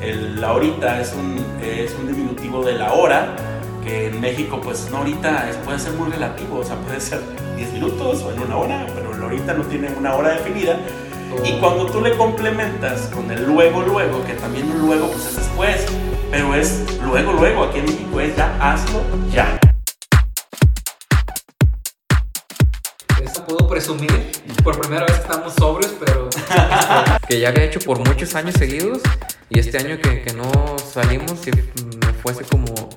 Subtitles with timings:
[0.00, 3.34] el ahorita es un, es un diminutivo de la hora,
[3.84, 7.20] que en México pues no ahorita es, puede ser muy relativo, o sea, puede ser
[7.56, 10.78] 10 minutos o en una hora, pero el ahorita no tiene una hora definida.
[11.44, 15.36] Y cuando tú le complementas con el luego, luego, que también un luego pues es
[15.36, 15.86] después,
[16.30, 19.58] pero es luego, luego, aquí en México es ya hazlo ya.
[23.78, 24.32] Presumir,
[24.64, 26.28] por primera vez estamos sobrios, pero
[27.28, 28.98] que ya había hecho por muchos años seguidos
[29.50, 32.88] y este año que, que no salimos y me fuese como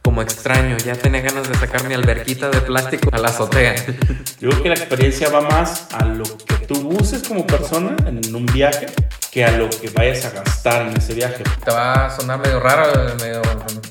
[0.00, 0.78] como extraño.
[0.78, 3.74] Ya tenía ganas de sacar mi alberquita de plástico a la azotea.
[4.40, 8.34] Yo creo que la experiencia va más a lo que tú uses como persona en
[8.34, 8.86] un viaje
[9.30, 11.44] que a lo que vayas a gastar en ese viaje.
[11.62, 13.42] Te va a sonar medio raro, medio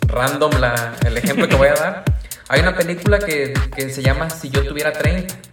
[0.08, 2.04] random la, el ejemplo que voy a dar.
[2.50, 5.51] Hay una película que, que se llama Si yo tuviera 30.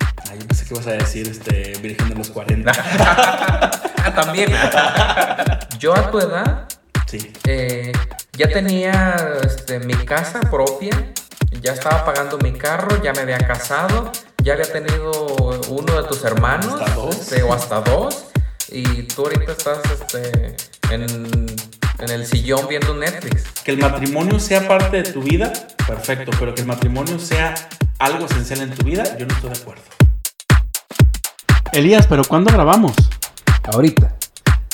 [0.68, 2.70] Que ibas a decir este, Virgen de los 40.
[2.98, 4.50] ah, también.
[5.78, 6.68] yo a tu edad
[7.08, 7.32] Sí.
[7.46, 7.90] Eh,
[8.34, 10.90] ya tenía este, mi casa propia,
[11.62, 15.10] ya estaba pagando mi carro, ya me había casado, ya había tenido
[15.70, 17.16] uno de tus hermanos, Hasta dos.
[17.16, 18.26] este, o hasta dos,
[18.70, 20.54] y tú ahorita estás este,
[20.90, 21.46] en,
[21.98, 23.44] en el sillón viendo Netflix.
[23.64, 25.50] Que el matrimonio sea parte de tu vida,
[25.86, 27.54] perfecto, pero que el matrimonio sea
[27.98, 29.82] algo esencial en tu vida, yo no estoy de acuerdo.
[31.72, 32.94] Elías, ¿pero cuándo grabamos?
[33.72, 34.16] Ahorita.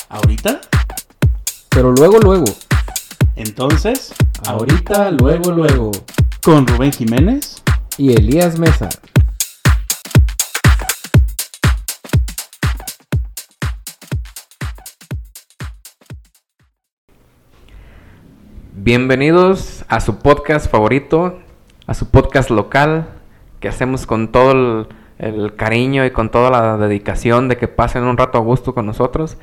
[0.09, 0.61] ¿Ahorita?
[1.69, 2.45] Pero luego, luego.
[3.35, 4.13] Entonces,
[4.47, 5.91] Ahorita, luego, luego.
[6.43, 7.61] con Rubén Jiménez.
[7.97, 8.89] Y Elías Mesa.
[18.73, 21.39] Bienvenidos a su podcast favorito,
[21.87, 23.09] a su podcast local,
[23.59, 24.87] que hacemos con todo el,
[25.19, 28.85] el cariño y con toda la dedicación de que pasen un rato a gusto con
[28.85, 29.37] nosotros.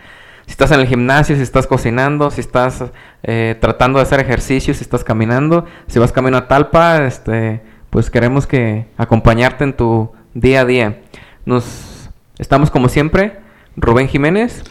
[0.47, 2.84] Si estás en el gimnasio, si estás cocinando, si estás
[3.23, 8.11] eh, tratando de hacer ejercicio, si estás caminando, si vas camino a Talpa, este, pues
[8.11, 11.00] queremos que acompañarte en tu día a día.
[11.44, 13.38] Nos estamos como siempre,
[13.77, 14.65] Rubén Jiménez,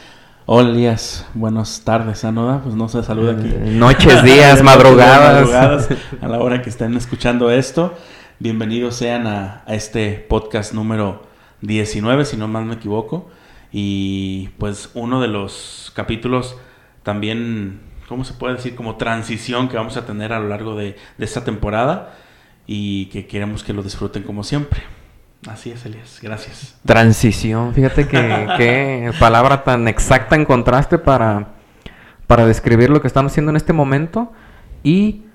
[0.47, 3.47] Hola Elías, buenas tardes, Anoda, pues no se saluda aquí.
[3.47, 5.33] Eh, noches, días, madrugadas.
[5.33, 7.93] Madrugadas, a la hora que estén escuchando esto.
[8.41, 11.27] Bienvenidos sean a, a este podcast número
[11.61, 13.29] 19, si no mal me equivoco.
[13.71, 16.57] Y pues uno de los capítulos
[17.03, 18.73] también, ¿cómo se puede decir?
[18.73, 22.15] Como transición que vamos a tener a lo largo de, de esta temporada
[22.65, 24.81] y que queremos que lo disfruten como siempre.
[25.47, 26.17] Así es, Elías.
[26.19, 26.79] Gracias.
[26.83, 31.49] Transición, fíjate que qué palabra tan exacta encontraste para,
[32.25, 34.33] para describir lo que estamos haciendo en este momento.
[34.81, 35.25] Y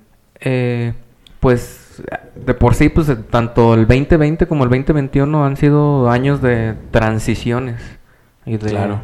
[0.41, 0.93] eh,
[1.39, 1.86] pues
[2.35, 7.81] de por sí, pues tanto el 2020 como el 2021 han sido años de transiciones
[8.45, 9.01] y de, Claro.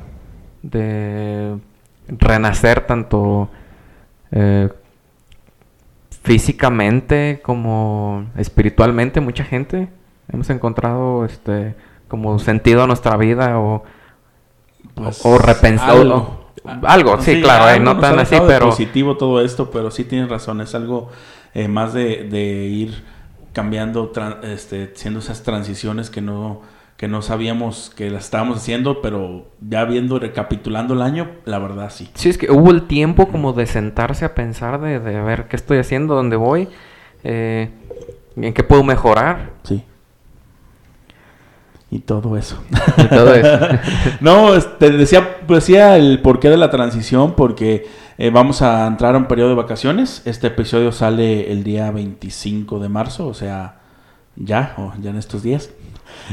[0.63, 1.59] de
[2.09, 3.49] renacer tanto
[4.31, 4.69] eh,
[6.23, 9.21] físicamente como espiritualmente.
[9.21, 9.89] Mucha gente
[10.33, 11.75] hemos encontrado este
[12.09, 13.85] como sentido a nuestra vida o,
[14.95, 16.39] Pues, o repensado
[16.83, 17.21] algo.
[17.21, 20.75] sí, claro, eh, no tan así, pero positivo todo esto, pero sí tienes razón, es
[20.75, 21.11] algo
[21.55, 23.03] eh, más de, de ir
[23.53, 26.63] cambiando, este, haciendo esas transiciones que no
[27.03, 31.91] que no sabíamos que las estábamos haciendo, pero ya viendo, recapitulando el año, la verdad
[31.91, 32.09] sí.
[32.15, 35.49] Sí, es que hubo el tiempo como de sentarse a pensar de, de a ver
[35.49, 36.69] qué estoy haciendo, dónde voy,
[37.25, 37.71] eh,
[38.37, 39.51] en qué puedo mejorar.
[39.65, 39.83] Sí.
[41.93, 42.57] Y todo eso.
[42.97, 43.69] Y todo eso.
[44.23, 47.87] no, te decía, pues, decía el porqué de la transición, porque
[48.17, 50.23] eh, vamos a entrar a un periodo de vacaciones.
[50.25, 53.83] Este episodio sale el día 25 de marzo, o sea,
[54.37, 55.69] ya, o ya en estos días.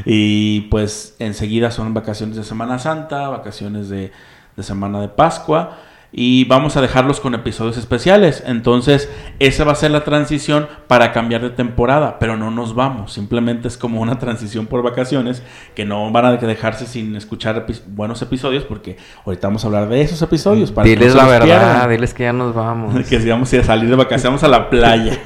[0.06, 4.14] Y pues enseguida son vacaciones de Semana Santa, vacaciones de,
[4.56, 5.78] de Semana de Pascua.
[6.12, 8.44] Y vamos a dejarlos con episodios especiales.
[8.48, 12.18] Entonces, esa va a ser la transición para cambiar de temporada.
[12.20, 13.14] Pero no nos vamos.
[13.14, 15.44] Simplemente es como una transición por vacaciones.
[15.76, 18.64] Que no van a dejarse sin escuchar epi- buenos episodios.
[18.64, 20.72] Porque ahorita vamos a hablar de esos episodios.
[20.72, 21.90] Para que no diles la verdad, pierdan.
[21.92, 22.96] diles que ya nos vamos.
[23.10, 25.20] Que si vamos a salir de vacaciones, vamos a la playa.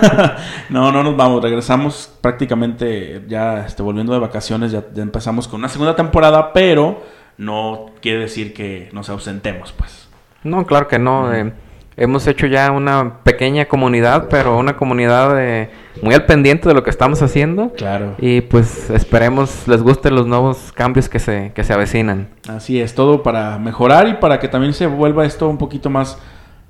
[0.68, 5.60] no, no nos vamos, regresamos prácticamente ya este, volviendo de vacaciones, ya, ya empezamos con
[5.60, 7.02] una segunda temporada, pero
[7.38, 10.08] no quiere decir que nos ausentemos, pues.
[10.44, 11.32] No, claro que no.
[11.32, 11.52] eh,
[11.96, 15.70] hemos hecho ya una pequeña comunidad, pero una comunidad eh,
[16.02, 17.72] muy al pendiente de lo que estamos haciendo.
[17.74, 18.14] Claro.
[18.18, 22.28] Y pues esperemos les gusten los nuevos cambios que se, que se avecinan.
[22.48, 26.18] Así es, todo para mejorar y para que también se vuelva esto un poquito más,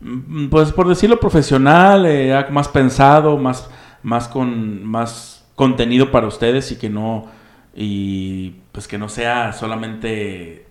[0.00, 3.70] mm, pues por decirlo profesional, eh, más pensado, más,
[4.02, 7.26] más con más contenido para ustedes y que no,
[7.74, 10.66] y pues que no sea solamente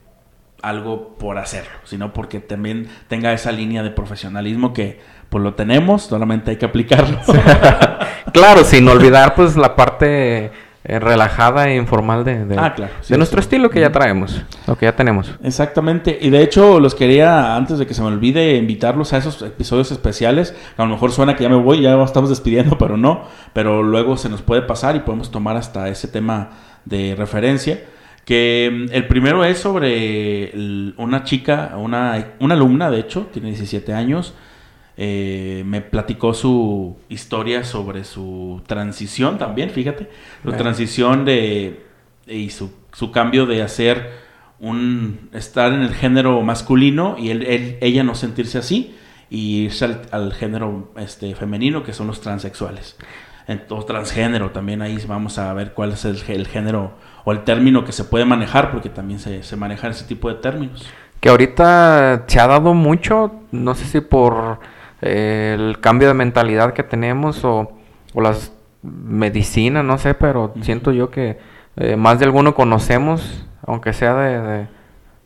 [0.61, 6.03] algo por hacerlo, sino porque también tenga esa línea de profesionalismo que pues lo tenemos,
[6.03, 7.19] solamente hay que aplicarlo.
[8.33, 10.51] claro, sin olvidar pues la parte
[10.83, 13.45] eh, relajada e informal de, de, Ah, claro, sí, de nuestro sí.
[13.45, 15.35] estilo que ya traemos, lo que ya tenemos.
[15.43, 19.41] Exactamente, y de hecho los quería, antes de que se me olvide, invitarlos a esos
[19.41, 23.25] episodios especiales, a lo mejor suena que ya me voy, ya estamos despidiendo, pero no,
[23.53, 26.51] pero luego se nos puede pasar y podemos tomar hasta ese tema
[26.85, 27.81] de referencia,
[28.29, 33.47] que mm, el primero es sobre el- una chica, una, una alumna, de hecho, tiene
[33.49, 34.35] 17 años,
[34.97, 40.09] eh, me platicó su historia sobre su transición también, fíjate,
[40.43, 41.85] su transición de
[42.27, 44.11] y su, su cambio de hacer
[44.59, 48.93] un estar en el género masculino y él, él- ella no sentirse así
[49.31, 52.95] y irse al, al género este femenino que son los transexuales.
[53.47, 56.93] Entonces, transgénero también ahí vamos a ver cuál es el, el género
[57.23, 60.35] o el término que se puede manejar porque también se, se manejan ese tipo de
[60.35, 60.85] términos.
[61.19, 64.59] Que ahorita se ha dado mucho, no sé si por
[65.01, 67.71] eh, el cambio de mentalidad que tenemos o,
[68.13, 68.51] o las
[68.81, 70.63] medicinas, no sé, pero Ujú.
[70.63, 71.39] siento yo que
[71.75, 74.67] eh, más de alguno conocemos, aunque sea de, de,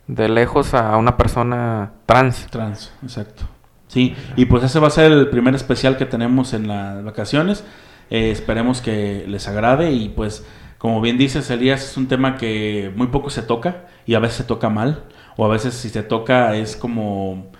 [0.07, 2.47] de lejos, a una persona trans.
[2.49, 3.43] Trans, exacto.
[3.87, 7.63] Sí, y pues ese va a ser el primer especial que tenemos en las vacaciones.
[8.09, 10.45] Eh, esperemos que les agrade y pues
[10.83, 14.35] como bien dices Elías es un tema que muy poco se toca y a veces
[14.35, 15.05] se toca mal
[15.37, 17.53] o a veces si se toca es como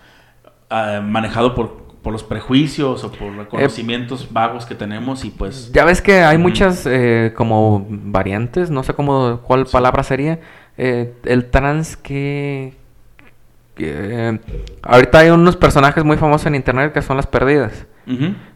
[0.70, 5.86] ah, manejado por, por los prejuicios o por conocimientos vagos que tenemos y pues Ya
[5.86, 10.42] ves que hay muchas eh, como variantes, no sé cómo cuál palabra sería.
[10.78, 12.74] Eh, el trans que,
[13.78, 14.40] eh,
[14.82, 17.86] ahorita hay unos personajes muy famosos en internet que son las perdidas.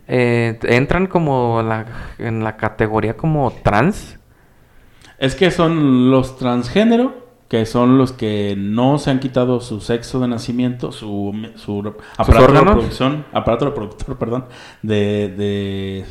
[0.10, 1.86] Eh, entran como la,
[2.20, 4.20] en la categoría como trans.
[5.20, 10.20] Es que son los transgénero, que son los que no se han quitado su sexo
[10.20, 11.80] de nacimiento, su, su
[12.18, 12.66] aparato de órganos?
[12.76, 14.46] reproducción, aparato reproductor, perdón,
[14.82, 16.06] de, de-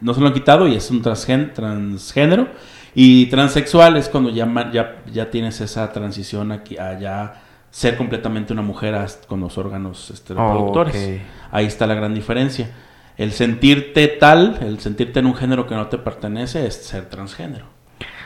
[0.00, 2.48] no se lo han quitado y es un transgén- transgénero.
[2.94, 8.52] Y transexual es cuando ya, ya, ya tienes esa transición aquí a ya ser completamente
[8.52, 8.94] una mujer
[9.26, 10.94] con los órganos este, reproductores.
[10.94, 11.26] Ok.
[11.52, 12.70] Ahí está la gran diferencia.
[13.16, 17.64] El sentirte tal, el sentirte en un género que no te pertenece es ser transgénero.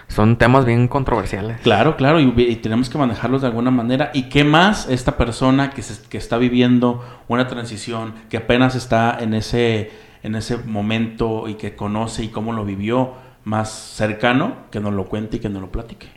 [0.09, 1.61] Son temas bien controversiales.
[1.63, 4.11] Claro, claro, y, y tenemos que manejarlos de alguna manera.
[4.15, 9.17] ¿Y qué más esta persona que, se- que está viviendo una transición, que apenas está
[9.21, 9.91] en ese,
[10.23, 13.13] en ese momento y que conoce y cómo lo vivió
[13.45, 16.09] más cercano, que nos lo cuente y que nos lo platique?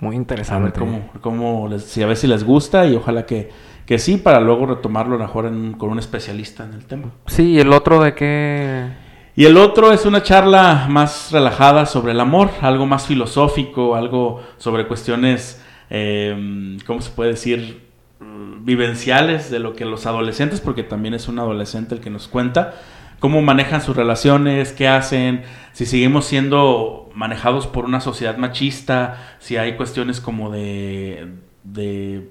[0.00, 0.70] Muy A interesante.
[0.70, 3.50] ver cómo, cómo les, si a ver si les gusta y ojalá que,
[3.84, 7.08] que sí, para luego retomarlo a lo mejor en- con un especialista en el tema.
[7.26, 9.07] Sí, y el otro de qué...
[9.38, 14.42] Y el otro es una charla más relajada sobre el amor, algo más filosófico, algo
[14.56, 17.86] sobre cuestiones, eh, ¿cómo se puede decir?
[18.18, 22.26] Mm, Vivenciales de lo que los adolescentes, porque también es un adolescente el que nos
[22.26, 22.74] cuenta,
[23.20, 29.56] cómo manejan sus relaciones, qué hacen, si seguimos siendo manejados por una sociedad machista, si
[29.56, 31.28] hay cuestiones como de...
[31.62, 32.28] de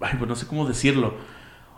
[0.00, 1.14] ay, pues no sé cómo decirlo.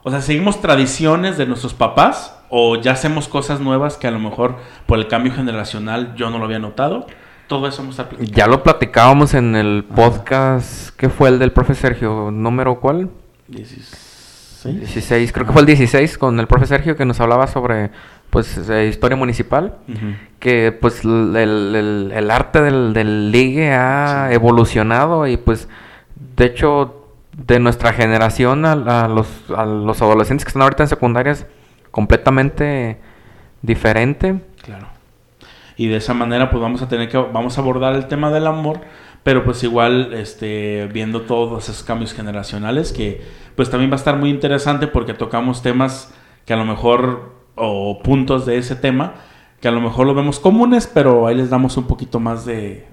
[0.07, 4.21] O sea, seguimos tradiciones de nuestros papás o ya hacemos cosas nuevas que a lo
[4.21, 4.55] mejor
[4.87, 7.07] por el cambio generacional yo no lo había notado.
[7.49, 8.33] Todo eso vamos a platicar.
[8.37, 13.11] Ya lo platicábamos en el podcast que fue el del profe Sergio, número cuál?
[13.49, 14.79] 16.
[14.81, 17.91] 16, creo que fue el 16 con el profe Sergio que nos hablaba sobre
[18.31, 19.75] pues eh, historia municipal,
[20.39, 24.35] que pues el, el- el arte del, del ligue ha Sí.
[24.35, 25.69] evolucionado y pues
[26.37, 26.96] de hecho
[27.37, 31.47] de nuestra generación a, a los, a los adolescentes que están ahorita en secundarias
[31.91, 32.99] completamente
[33.63, 34.41] diferente.
[34.63, 34.87] Claro.
[35.77, 38.47] Y de esa manera pues vamos a tener que vamos a abordar el tema del
[38.47, 38.81] amor,
[39.23, 43.21] pero pues igual este viendo todos esos cambios generacionales que
[43.55, 46.15] pues también va a estar muy interesante porque tocamos temas
[46.47, 49.15] que a lo mejor o puntos de ese tema
[49.61, 52.87] que a lo mejor lo vemos comunes, pero ahí les damos un poquito más de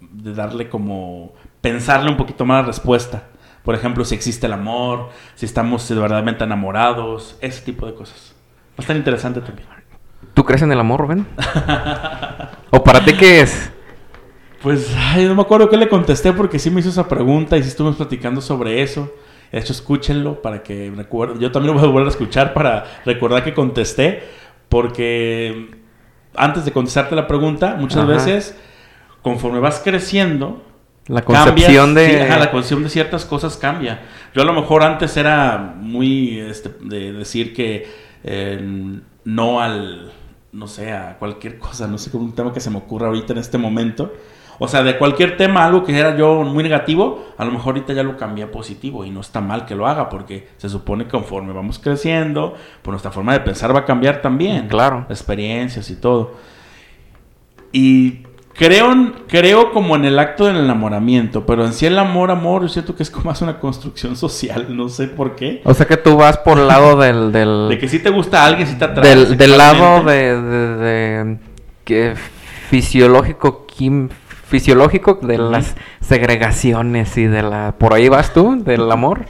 [0.00, 3.24] de darle como pensarle un poquito más la respuesta.
[3.64, 8.34] Por ejemplo, si existe el amor, si estamos verdaderamente enamorados, ese tipo de cosas.
[8.78, 9.68] Estar interesante también.
[10.34, 11.26] ¿Tú crees en el amor, Rubén?
[12.70, 13.70] ¿O para ti qué es?
[14.62, 17.62] Pues, ay, no me acuerdo qué le contesté porque sí me hizo esa pregunta y
[17.62, 19.12] sí estuvimos platicando sobre eso.
[19.50, 21.40] De hecho, escúchenlo para que recuerden.
[21.40, 24.22] Yo también lo voy a volver a escuchar para recordar que contesté.
[24.68, 25.70] Porque
[26.36, 28.06] antes de contestarte la pregunta, muchas Ajá.
[28.06, 28.56] veces,
[29.22, 30.62] conforme vas creciendo,
[31.10, 32.06] La cambias, concepción de...
[32.08, 34.02] sí, ajá, la concepción de ciertas cosas cambia.
[34.32, 37.88] Yo a lo mejor antes era muy este, de decir que
[38.22, 40.12] eh, no al,
[40.52, 43.32] no sé, a cualquier cosa, no sé, como un tema que se me ocurra ahorita
[43.32, 44.12] en este momento.
[44.62, 47.94] O sea, de cualquier tema, algo que era yo muy negativo, a lo mejor ahorita
[47.94, 51.04] ya lo cambié a positivo y no está mal que lo haga porque se supone
[51.04, 54.68] que conforme vamos creciendo, pues nuestra forma de pensar va a cambiar también.
[54.68, 55.06] Claro.
[55.08, 56.34] Experiencias y todo.
[57.72, 62.62] Y creo, creo como en el acto del enamoramiento, pero en sí el amor, amor,
[62.62, 65.62] yo siento que es como más una construcción social, no sé por qué.
[65.64, 67.32] O sea que tú vas por el lado del...
[67.32, 69.08] del De que si te gusta a alguien, si te atrae.
[69.08, 71.38] del, del lado de, de- de-
[71.84, 72.14] que
[72.68, 74.10] fisiológico quim-
[74.46, 79.24] fisiológico de las segregaciones y de la por ahí vas tú del amor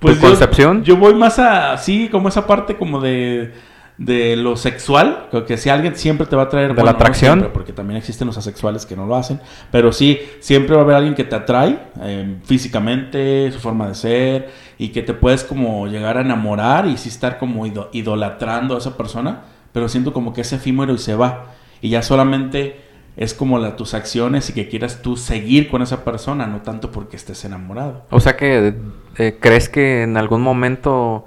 [0.00, 3.52] Pues tu yo- concepción Yo voy más a, sí, como esa parte como de,
[3.98, 6.68] de lo sexual, creo que si alguien siempre te va a traer...
[6.68, 7.34] ¿De bueno, la no atracción?
[7.38, 10.84] siempre, porque también existen los asexuales que no lo hacen, pero sí, siempre va a
[10.84, 15.44] haber alguien que te atrae eh, físicamente, su forma de ser, y que te puedes
[15.44, 20.12] como llegar a enamorar y sí estar como ido- idolatrando a esa persona, pero siento
[20.12, 21.46] como que es efímero y se va,
[21.80, 22.90] y ya solamente...
[23.14, 26.90] Es como la, tus acciones y que quieras tú seguir con esa persona, no tanto
[26.90, 28.06] porque estés enamorado.
[28.08, 28.72] o sea que
[29.18, 31.26] eh, crees que en algún momento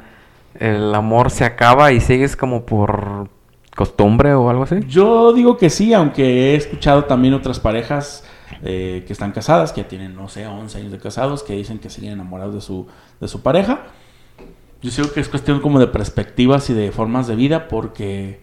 [0.59, 3.29] el amor se acaba y sigues como por
[3.75, 8.23] costumbre o algo así Yo digo que sí, aunque he escuchado también otras parejas
[8.63, 11.89] eh, que están casadas, que tienen, no sé, 11 años de casados, que dicen que
[11.89, 12.87] siguen enamorados de su,
[13.19, 13.83] de su pareja.
[14.81, 18.41] Yo sigo que es cuestión como de perspectivas y de formas de vida, porque,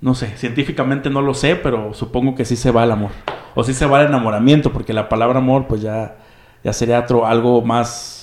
[0.00, 3.10] no sé, científicamente no lo sé, pero supongo que sí se va el amor.
[3.54, 6.18] O sí se va el enamoramiento, porque la palabra amor, pues ya,
[6.62, 8.17] ya sería otro, algo más...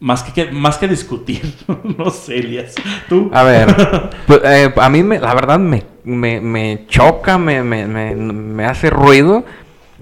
[0.00, 1.42] Más que, más que discutir,
[1.98, 2.74] no sé, Elias.
[3.08, 3.30] ¿Tú?
[3.34, 3.74] A ver,
[4.28, 9.44] pues, eh, a mí me, la verdad me, me, me choca, me, me, hace ruido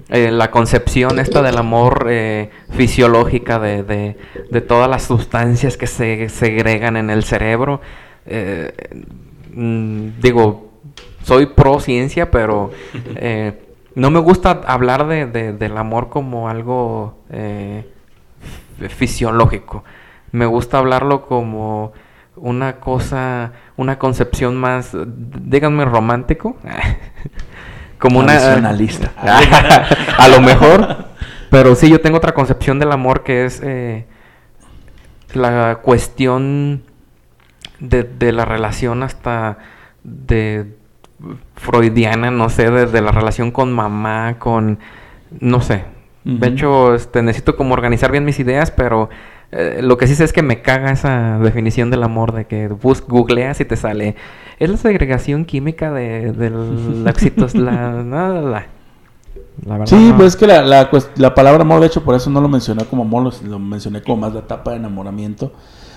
[0.09, 4.17] eh, la concepción esta del amor eh, fisiológica de, de,
[4.51, 7.81] de todas las sustancias que se segregan en el cerebro.
[8.27, 8.71] Eh,
[9.53, 10.73] mm, digo,
[11.23, 12.69] soy pro ciencia, pero
[13.15, 13.63] eh,
[13.95, 17.17] no me gusta hablar de, de- del amor como algo
[18.89, 19.83] fisiológico.
[20.31, 21.93] Me gusta hablarlo como
[22.35, 26.57] una cosa, una concepción más, díganme romántico,
[27.99, 29.11] como una Tradicionalista.
[30.17, 31.07] a lo mejor,
[31.49, 34.05] pero sí yo tengo otra concepción del amor que es eh,
[35.33, 36.83] la cuestión
[37.79, 39.57] de, de la relación hasta
[40.03, 40.75] de
[41.55, 44.79] freudiana, no sé, de, de la relación con mamá, con,
[45.39, 45.96] no sé.
[46.27, 49.09] De hecho, este, necesito como organizar bien mis ideas, pero
[49.51, 52.67] eh, lo que sí sé es que me caga esa definición del amor, de que
[52.67, 54.15] bus googleas y te sale.
[54.59, 58.67] Es la segregación química de, del la la, la, la, la.
[59.65, 60.17] La verdad, Sí, no.
[60.17, 63.03] pues es que la, la, palabra amor, de hecho, por eso no lo mencioné como
[63.03, 65.53] amor, lo, lo mencioné como más la etapa de enamoramiento.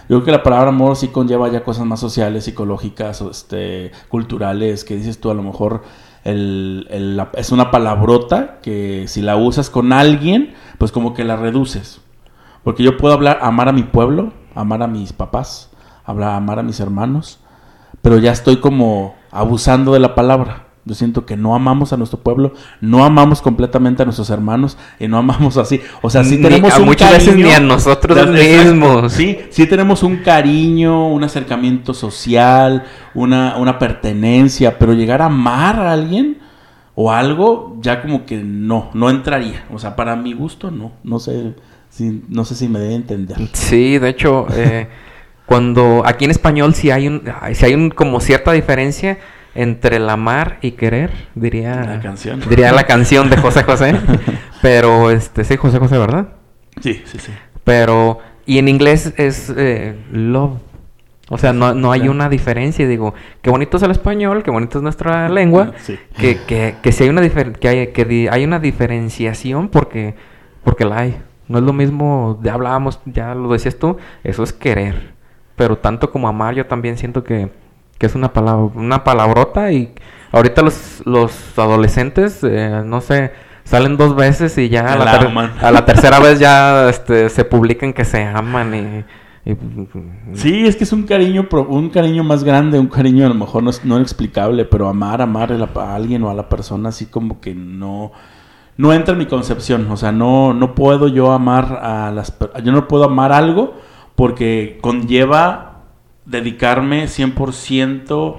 [0.08, 3.92] Yo creo que la palabra amor sí conlleva ya cosas más sociales, psicológicas, o, este,
[4.08, 5.82] culturales, que dices tú, a lo mejor
[6.24, 12.00] es una palabrota que si la usas con alguien, pues como que la reduces.
[12.62, 15.70] Porque yo puedo hablar, amar a mi pueblo, amar a mis papás,
[16.04, 17.40] hablar, amar a mis hermanos,
[18.02, 20.66] pero ya estoy como abusando de la palabra.
[20.86, 25.08] Yo siento que no amamos a nuestro pueblo, no amamos completamente a nuestros hermanos y
[25.08, 25.80] no amamos así.
[26.00, 29.12] O sea, sí Ni- tenemos a un muchas veces ni a nosotros mismos.
[29.12, 32.84] Sí, sí tenemos un cariño, un acercamiento social,
[33.14, 36.38] una, una pertenencia, pero llegar a amar a alguien
[36.94, 39.64] o algo, ya como que no, no entraría.
[39.72, 40.92] O sea, para mi gusto, no.
[41.04, 41.54] No sé
[41.90, 43.36] si, no sé si me debe entender.
[43.52, 44.88] Sí, de hecho, eh,
[45.46, 47.22] cuando aquí en español sí hay un,
[47.52, 49.18] sí hay un como cierta diferencia
[49.54, 52.40] entre el amar y querer, diría La canción.
[52.48, 53.94] diría la canción de José José,
[54.62, 56.28] pero este sí José José, ¿verdad?
[56.80, 57.32] Sí, sí, sí.
[57.64, 60.58] Pero y en inglés es eh, love.
[61.32, 62.12] O sea, no, no hay Claro.
[62.12, 62.88] una diferencia.
[62.88, 65.72] Digo, qué bonito es el español, qué bonito es nuestra lengua.
[65.78, 65.96] Sí.
[66.16, 70.14] Que, que, que si hay una difer- que hay, que di- hay una diferenciación porque,
[70.64, 71.16] porque la hay.
[71.46, 75.12] No es lo mismo, ya hablábamos, ya lo decías tú, eso es querer.
[75.56, 77.50] Pero tanto como amar, yo también siento que,
[78.00, 79.92] que es una palabra, una palabrota y
[80.32, 83.30] ahorita los, los adolescentes, eh, no sé,
[83.64, 85.52] salen dos veces y ya a La la, ter- aman.
[85.60, 89.50] a la tercera vez ya este, se publican que se aman y...
[89.50, 89.56] y-
[90.34, 93.62] Sí, es que es un cariño, un cariño más grande, un cariño a lo mejor
[93.62, 97.40] no es no inexplicable, pero amar, amar a, alguien o a la persona así como
[97.40, 98.12] que no,
[98.78, 99.90] no entra en mi concepción.
[99.90, 103.74] O sea, no, no puedo yo amar a las, yo no puedo amar algo
[104.14, 105.69] porque conlleva
[106.30, 108.36] dedicarme 100%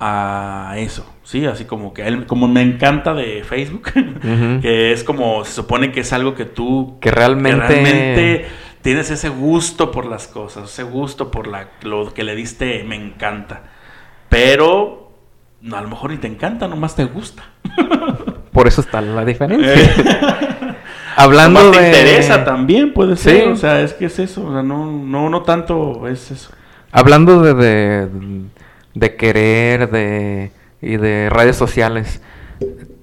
[0.00, 1.04] a eso.
[1.24, 3.90] Sí, así como que él, como me encanta de Facebook,
[4.62, 8.46] que es como se supone que es algo que tú Que realmente- que realmente
[8.82, 12.96] tienes ese gusto por las cosas, ese gusto por la, lo que le diste, me
[12.96, 13.62] encanta.
[14.28, 15.12] Pero
[15.60, 17.42] no, a lo mejor ni te encanta, nomás te gusta.
[18.52, 19.72] Por eso está la diferencia.
[19.74, 20.74] Eh,
[21.16, 21.88] Hablando Nomás te de...
[21.88, 23.42] interesa también, puede ser.
[23.42, 23.48] Sí.
[23.48, 24.46] O sea, es que es eso.
[24.46, 26.50] O sea, no, no, no tanto es eso.
[26.92, 28.08] Hablando de, de,
[28.94, 32.20] de querer de, y de redes sociales,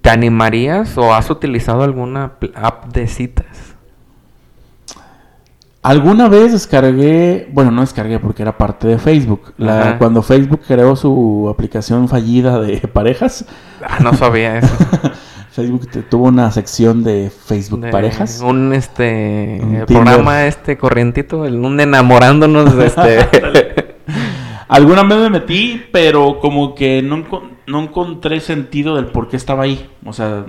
[0.01, 3.45] ¿te animarías o has utilizado alguna app de citas?
[5.83, 9.53] Alguna vez descargué, bueno, no descargué porque era parte de Facebook.
[9.57, 13.45] La- cuando Facebook creó su aplicación fallida de parejas,
[13.87, 14.73] Ah, no sabía eso.
[15.55, 18.41] Facebook te- tuvo una sección de Facebook De parejas.
[18.41, 23.19] Un este Un eh, programa este corrientito, el- un enamorándonos de este.
[24.67, 27.23] Alguna vez me metí, pero como que no,
[27.67, 29.89] no encontré sentido del por qué estaba ahí.
[30.03, 30.43] O sea,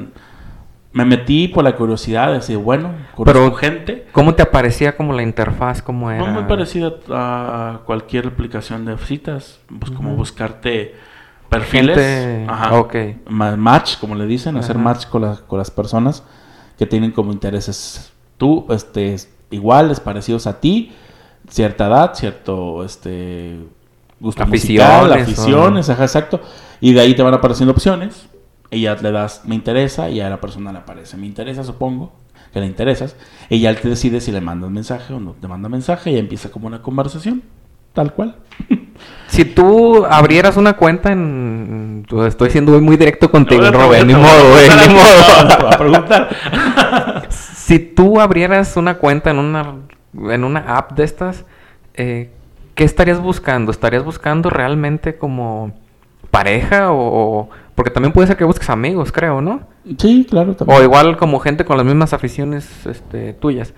[0.92, 2.92] me metí por la curiosidad de decir, bueno,
[3.24, 4.06] Pero- gente.
[4.12, 5.82] ¿Cómo te aparecía como la interfaz?
[5.82, 6.24] ¿Cómo era?
[6.26, 9.60] No muy parecida a cualquier aplicación de citas.
[9.78, 10.94] Pues como buscarte
[11.48, 11.96] perfiles.
[11.96, 12.70] Gente- Ajá.
[13.56, 14.84] Match, como le dicen, hacer Ajá.
[14.84, 16.22] match con, las- con las personas
[16.78, 19.16] que tienen como intereses tú, este,
[19.50, 20.92] iguales, parecidos a ti,
[21.48, 23.58] cierta edad, cierto, este,
[24.20, 26.40] gusto musical, Aficiones, aficiones, ajá, exacto.
[26.80, 28.26] Y de ahí te van apareciendo opciones
[28.70, 32.12] y ya le das me interesa y a la persona le aparece me interesa, supongo
[32.52, 33.14] que le interesas
[33.48, 36.18] y ya él te decide si le mandas mensaje o no te manda mensaje y
[36.18, 37.42] empieza como una conversación,
[37.92, 38.36] tal cual.
[39.28, 42.06] Si tú abrieras una cuenta en...
[42.08, 45.68] pues, Estoy siendo muy directo contigo, No, Robert, ni modo, güey, ni modo.
[45.68, 46.28] a preguntar.
[47.30, 49.74] Si tú abrieras una cuenta en una,
[50.30, 51.44] en una app de estas,
[51.94, 52.30] eh,
[52.76, 53.72] ¿qué estarías buscando?
[53.72, 55.72] ¿Estarías buscando realmente como
[56.30, 56.98] pareja o,
[57.40, 59.62] o- Porque también puede ser que busques amigos, creo, ¿no?
[59.98, 60.78] Sí, claro, también.
[60.78, 63.74] O igual como gente con las mismas aficiones este, tuyas.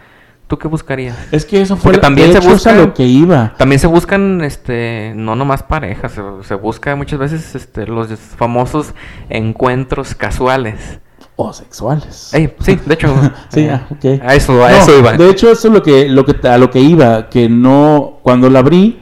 [0.48, 1.14] ¿Tú qué buscarías?
[1.30, 3.54] Es que eso fue Porque también se busca- lo que iba.
[3.58, 8.94] También se buscan, este, no nomás parejas, se, se busca muchas veces este, los famosos
[9.28, 11.00] encuentros casuales.
[11.36, 12.30] O sexuales.
[12.32, 13.14] Sí, de hecho.
[13.50, 14.22] Sí, eh, ah, ok.
[14.26, 15.12] A eso, a No, eso iba.
[15.12, 18.48] De hecho, eso es lo que, lo que, a lo que iba, que no, cuando
[18.50, 18.98] la abrí,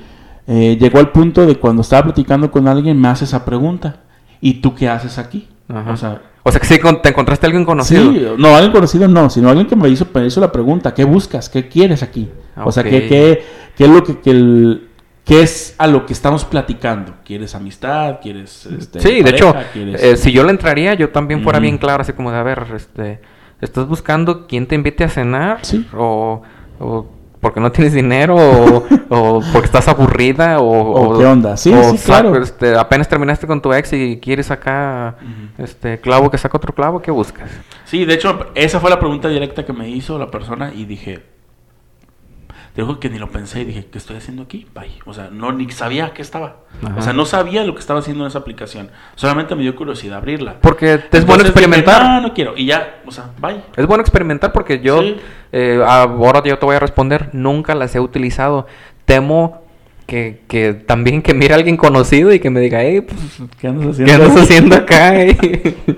[0.48, 4.00] eh, llegó al punto de cuando estaba platicando con alguien, me hace esa pregunta.
[4.40, 5.48] ¿Y tú qué haces aquí?
[5.68, 5.92] Ajá.
[5.92, 8.12] O sea, O sea que sí, te encontraste a alguien conocido.
[8.12, 11.04] sí, no, alguien conocido no, sino alguien que me hizo, me hizo la pregunta, ¿qué
[11.04, 11.48] buscas?
[11.48, 12.30] ¿Qué quieres aquí?
[12.64, 13.44] O sea, ¿qué, qué,
[13.76, 14.88] qué es lo que, que el-
[15.24, 17.14] qué es a lo que estamos platicando?
[17.24, 18.20] ¿Quieres amistad?
[18.22, 21.78] ¿Quieres este, Sí, de hecho, ¿Quieres- eh, si yo le entraría, yo también fuera bien
[21.78, 23.20] claro, así como de, a ver, este,
[23.60, 25.58] ¿estás buscando quién te invite a cenar?
[25.62, 25.84] Sí.
[25.96, 26.42] O,
[26.78, 27.06] o
[27.46, 31.12] porque no tienes dinero, o, o porque estás aburrida, o...
[31.14, 31.56] ¿O qué onda?
[31.56, 32.36] Sí, o claro.
[32.42, 35.62] este, apenas terminaste con tu ex y quieres acá, Ujú.
[35.62, 37.48] este, clavo que saca otro clavo, ¿qué buscas?
[37.84, 41.22] Sí, de hecho, esa fue la pregunta directa que me hizo la persona y dije,
[42.76, 44.66] te digo que ni lo pensé y dije, ¿qué estoy haciendo aquí?
[44.74, 44.92] Bye.
[45.06, 46.56] O sea, no ni sabía qué estaba.
[46.84, 46.94] Ajá.
[46.98, 48.90] O sea, no sabía lo que estaba haciendo en esa aplicación.
[49.14, 50.56] Solamente me dio curiosidad abrirla.
[50.60, 52.02] Porque te es bueno Entonces dije, experimentar.
[52.02, 52.52] no, no quiero.
[52.54, 53.62] Y ya, o sea, bye.
[53.76, 55.16] Es bueno experimentar porque yo, Sí.
[55.52, 58.66] eh, ahora yo te voy a responder, nunca las he utilizado.
[59.06, 59.62] Temo
[60.06, 63.68] que, que también que mire a alguien conocido y que me diga, hey, pues, ¿Qué
[63.68, 65.18] andas ¿qué andas haciendo acá?
[65.18, 65.76] eh?"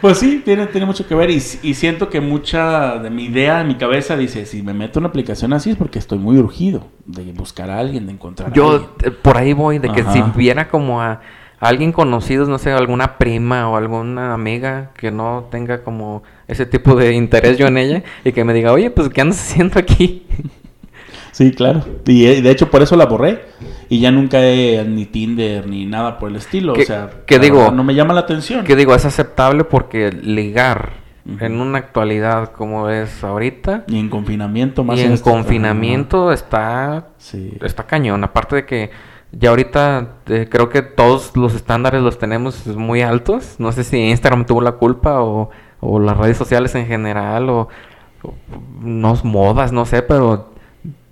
[0.00, 3.60] Pues sí, tiene, tiene mucho que ver y, y siento que mucha de mi idea
[3.60, 6.38] en mi cabeza dice, si me meto en una aplicación así es porque estoy muy
[6.38, 8.90] urgido de buscar a alguien, de encontrar a yo alguien.
[9.02, 10.12] eh, por ahí voy, de que Ajá.
[10.12, 15.10] si viera como a, a alguien conocido, no sé, alguna prima o alguna amiga que
[15.10, 18.90] no tenga como ese tipo de interés yo en ella y que me diga, oye,
[18.90, 20.26] pues, ¿qué andas haciendo aquí?
[21.32, 21.84] Sí, claro.
[22.06, 23.44] Y eh, de hecho por eso la borré.
[23.90, 26.72] Y ya nunca he ni Tinder ni nada por el estilo.
[26.72, 27.58] ¿Qué- o sea, qué digo?
[27.58, 28.64] verdad, No me llama la atención.
[28.64, 30.92] que digo, es aceptable porque ligar
[31.40, 37.08] en una actualidad como es ahorita Y en confinamiento más y en este- confinamiento está.
[37.18, 37.52] Sí.
[37.62, 38.24] está cañón.
[38.24, 38.90] Aparte de que
[39.32, 43.56] ya ahorita eh, creo que todos los estándares los tenemos muy altos.
[43.58, 45.50] No sé si Instagram tuvo la culpa o,
[45.80, 47.68] o las redes sociales en general o,
[48.22, 48.34] o
[48.80, 50.52] no modas, no sé, pero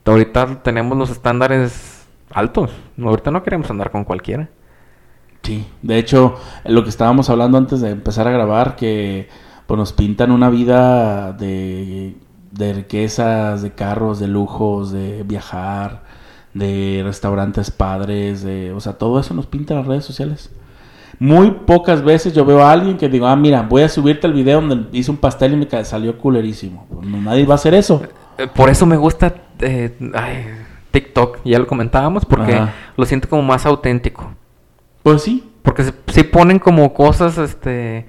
[0.04, 1.97] ahorita tenemos los estándares
[2.30, 2.70] altos.
[3.00, 4.48] Ahorita no queremos andar con cualquiera.
[5.42, 5.66] Sí.
[5.82, 9.28] De hecho, lo que estábamos hablando antes de empezar a grabar, que
[9.66, 12.16] pues, nos pintan una vida de,
[12.50, 16.02] de riquezas, de carros, de lujos, de viajar,
[16.54, 20.50] de restaurantes padres, de, o sea, todo eso nos pintan las redes sociales.
[21.20, 24.34] Muy pocas veces yo veo a alguien que digo, ah, mira, voy a subirte el
[24.34, 26.86] video donde hice un pastel y me salió culerísimo.
[26.92, 28.02] Pues, no, nadie va a hacer eso.
[28.36, 30.46] Eh, Por eso me gusta eh, ay,
[30.90, 32.72] TikTok, ya lo comentábamos, porque Ajá.
[32.96, 34.30] lo siento como más auténtico.
[35.02, 38.06] Pues sí, Porque se, ponen como cosas, este,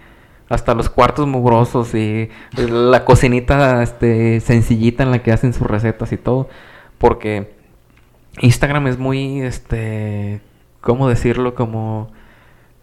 [0.48, 6.12] hasta los cuartos mugrosos y la cocinita, este, sencillita en la que hacen sus recetas
[6.14, 6.48] y todo.
[6.98, 7.52] Porque
[8.42, 10.40] Instagram es muy, este,
[10.82, 11.54] ¿cómo decirlo?
[11.54, 12.08] Como,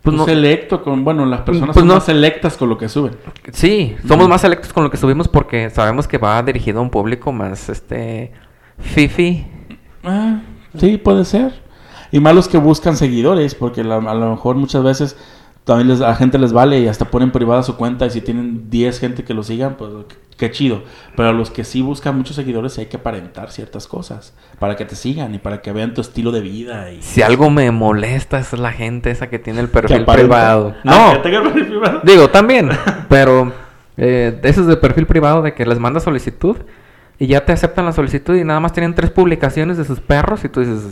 [0.03, 2.77] Pues Pues no- selecto con, bueno, las personas Pues son no- más selectas con lo
[2.79, 3.17] que suben.
[3.53, 6.91] Sí, somos más selectos con lo que subimos porque sabemos que va dirigido a un
[6.91, 8.31] público más, este,
[8.79, 9.47] fifi.
[10.07, 10.41] Ah,
[10.79, 11.53] sí, puede ser.
[12.13, 15.17] Y malos que buscan seguidores, porque la- a lo mejor muchas veces
[15.65, 18.21] también les, a la gente les vale y hasta ponen privada su cuenta y si
[18.21, 19.91] tienen 10 gente que lo sigan, pues
[20.37, 20.85] qué, chido.
[21.17, 24.85] Pero a los que sí buscan muchos seguidores hay que aparentar ciertas cosas para que
[24.85, 26.93] te sigan y para que vean tu estilo de vida.
[26.93, 27.03] Y...
[27.03, 30.75] Si algo me molesta es la gente esa que tiene el perfil privado.
[30.85, 32.01] Ah, No, que tenga el perfil privado.
[32.05, 32.71] digo, también,
[33.09, 33.53] pero
[33.97, 36.59] eh, esos de perfil privado de que les manda solicitud
[37.19, 40.45] y ya te aceptan la solicitud y nada más tienen tres publicaciones de sus perros
[40.45, 40.85] y tú dices,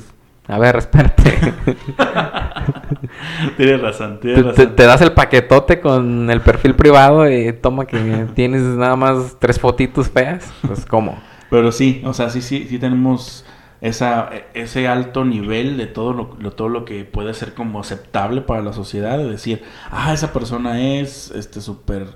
[0.49, 1.53] a ver, espérate.
[3.57, 4.77] Tienes razón, te, tienes te- razón.
[4.77, 9.59] te das el paquetote con el perfil privado y toma que tienes nada más tres
[9.61, 10.53] fotitos feas.
[10.67, 11.19] Pues, ¿cómo?
[11.51, 13.45] Pero sí, o sea, sí, sí, sí tenemos
[13.81, 18.41] esa, ese alto nivel de todo lo, lo- todo lo que puede ser como aceptable
[18.41, 22.07] para la sociedad, de decir, ah, esa persona es este súper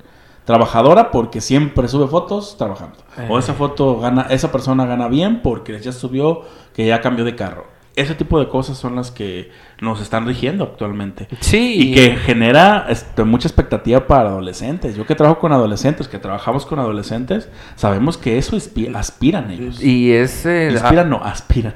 [0.49, 2.97] trabajadora porque siempre sube fotos trabajando.
[3.29, 3.39] O Eh.
[3.41, 6.43] esa foto gana, esa persona gana bien porque ya subió
[6.75, 7.67] que ya cambió de carro.
[7.97, 9.51] Ese tipo de cosas son las que
[9.83, 11.29] nos están rigiendo actualmente.
[11.41, 11.75] Sí.
[11.91, 14.97] Y que genera este, mucha expectativa para adolescentes.
[14.97, 18.57] Yo que trabajo con adolescentes, que trabajamos con adolescentes, sabemos que eso
[18.95, 19.83] aspiran ellos.
[19.85, 20.47] Y es...
[20.47, 21.75] eh, Inspiran, no, aspiran.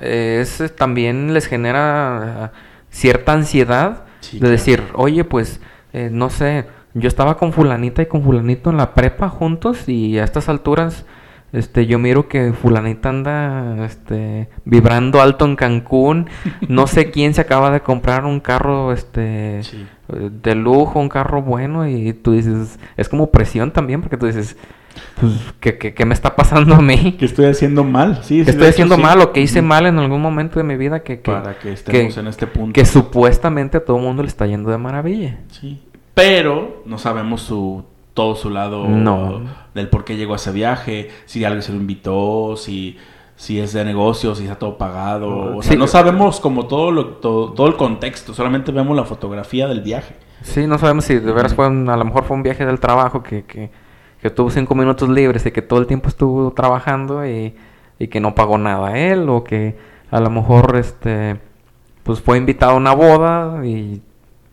[0.00, 2.52] es eh, también les genera ah,
[2.88, 4.52] cierta ansiedad Sí, de claro.
[4.52, 5.60] decir, oye, pues,
[5.92, 10.18] eh, no sé, yo estaba con fulanita y con fulanito en la prepa juntos y
[10.18, 11.04] a estas alturas,
[11.52, 16.28] este, yo miro que fulanita anda, este, vibrando alto en Cancún,
[16.68, 19.86] no sé quién se acaba de comprar un carro, este, Sí.
[20.08, 24.56] de lujo, un carro bueno y tú dices, es como presión también porque tú dices,
[25.20, 27.12] pues, ¿qué, qué, qué me está pasando a mí?
[27.18, 28.20] Que estoy haciendo mal.
[28.24, 29.02] Sí, que estoy haciendo sí.
[29.02, 31.72] mal o que hice mal en algún momento de mi vida que, que, Para que
[31.72, 32.72] estemos en este punto.
[32.72, 35.38] que supuestamente a todo el mundo le está yendo de maravilla.
[35.48, 35.80] Sí.
[36.14, 39.40] Pero no sabemos su todo su lado No.
[39.74, 42.98] del por qué llegó a ese viaje, si alguien se lo invitó, si
[43.36, 45.78] si es de negocio, si está todo pagado, o sea, Sí.
[45.78, 50.14] no sabemos como todo lo todo, todo el contexto, solamente vemos la fotografía del viaje.
[50.42, 52.80] Sí, no sabemos si de veras fue un- a lo mejor fue un viaje del
[52.80, 53.70] trabajo que, que,
[54.20, 57.54] que tuvo cinco minutos libres y que todo el tiempo estuvo trabajando y,
[57.98, 59.78] y que no pagó nada él o que
[60.10, 61.40] a lo mejor este
[62.02, 64.02] pues fue invitado a una boda y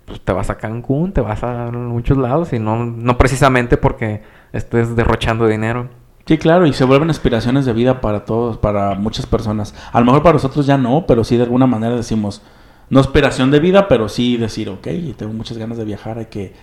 [0.08, 4.24] pues te vas a Cancún, te vas a muchos lados y no, no precisamente porque
[4.54, 5.90] estés derrochando dinero.
[6.26, 9.76] Sí, claro, y se vuelven aspiraciones de vida para todos, para muchas personas.
[9.92, 12.42] A lo mejor para nosotros ya no, pero sí de alguna manera decimos,
[12.90, 16.54] no aspiración de vida, pero sí decir, ok, tengo muchas ganas de viajar, hay que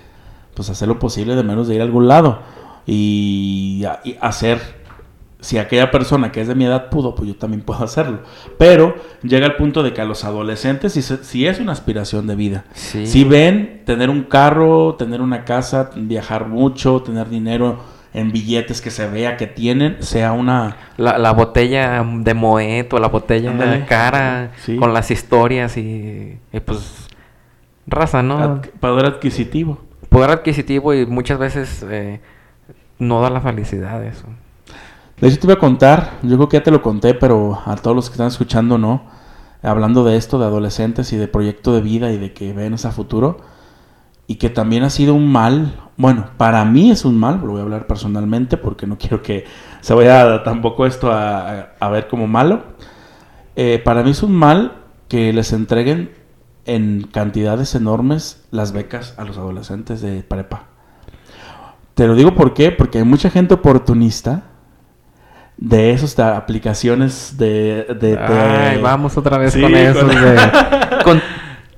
[0.54, 2.40] pues hacer lo posible de menos de ir a algún lado
[2.86, 3.84] y,
[4.20, 4.83] hacer,
[5.44, 8.20] si aquella persona que es de mi edad pudo, pues yo también puedo hacerlo.
[8.58, 12.26] Pero llega el punto de que a los adolescentes sí, se- sí es una aspiración
[12.26, 12.64] de vida.
[12.72, 13.06] Sí.
[13.06, 17.78] Si ven tener un carro, tener una casa, viajar mucho, tener dinero
[18.14, 20.76] en billetes que se vea que tienen, sea una...
[20.96, 23.84] La, la botella de Moet o la botella Ándale.
[23.86, 24.76] cara Sí.
[24.76, 27.08] con las historias y, y, pues
[27.86, 28.38] raza, ¿no?
[28.38, 29.80] ad- poder adquisitivo.
[30.08, 32.20] Poder adquisitivo y muchas veces eh,
[33.00, 34.26] no da la felicidad eso.
[35.24, 37.76] De hecho te iba a contar, yo creo que ya te lo conté, pero a
[37.76, 39.04] todos los que están escuchando no,
[39.62, 42.90] hablando de esto, de adolescentes y de proyecto de vida y de que ven ese
[42.90, 43.38] futuro,
[44.26, 47.60] y que también ha sido un mal, bueno, para mí es un mal, lo voy
[47.60, 49.46] a hablar personalmente porque no quiero que
[49.80, 52.62] se vaya tampoco esto a, a- ver como malo.
[53.56, 56.12] Eh, para mí es un mal que les entreguen
[56.66, 60.64] en cantidades enormes las becas a los adolescentes de prepa.
[61.94, 64.44] Te lo digo por qué, porque hay mucha gente oportunista
[65.56, 67.86] de esas aplicaciones de...
[68.00, 70.00] de- de- Ay, vamos otra vez Sí, con eso.
[70.00, 70.36] con- de-
[71.04, 71.22] con,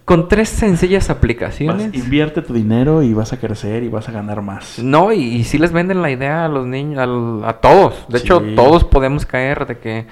[0.04, 1.94] con tres sencillas Vas- aplicaciones.
[1.94, 4.78] invierte tu dinero y vas a crecer y vas a ganar más.
[4.78, 6.98] No, y, y sí les venden la idea a los niños,
[7.44, 8.06] a todos.
[8.08, 10.06] De hecho, todos podemos caer de que,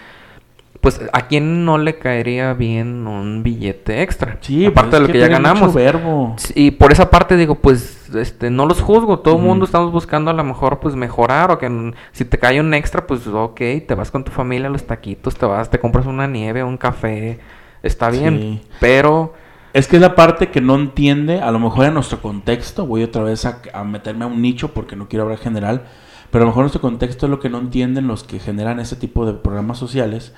[0.85, 4.37] pues, ¿a quién no le caería bien un billete extra?
[4.43, 5.73] Sí, aparte pues de es lo que, ya ganamos.
[5.73, 6.37] verbo.
[6.55, 9.21] Y por esa parte digo, pues, este, no los juzgo.
[9.21, 12.61] Todo el mundo estamos buscando a lo mejor, pues, mejorar o que si te cae
[12.61, 15.81] un extra, pues, ok, te vas con tu familia a los taquitos, te vas, te
[15.81, 17.41] compras una nieve, un café,
[17.83, 18.39] está bien.
[18.39, 18.63] Sí.
[18.79, 19.33] Pero,
[19.73, 23.03] Es que es la parte que no entiende, a lo mejor en nuestro contexto, voy
[23.03, 25.87] otra vez a, a meterme a un nicho porque no quiero hablar general,
[26.31, 28.97] pero a lo mejor nuestro contexto es lo que no entienden los que generan ese
[28.97, 30.35] tipo de programas sociales,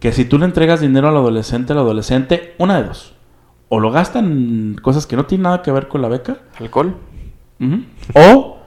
[0.00, 3.14] que si tú le entregas dinero al adolescente, el adolescente, una de dos,
[3.68, 6.96] o lo gastan en cosas que no tienen nada que ver con la beca, alcohol.
[8.14, 8.58] O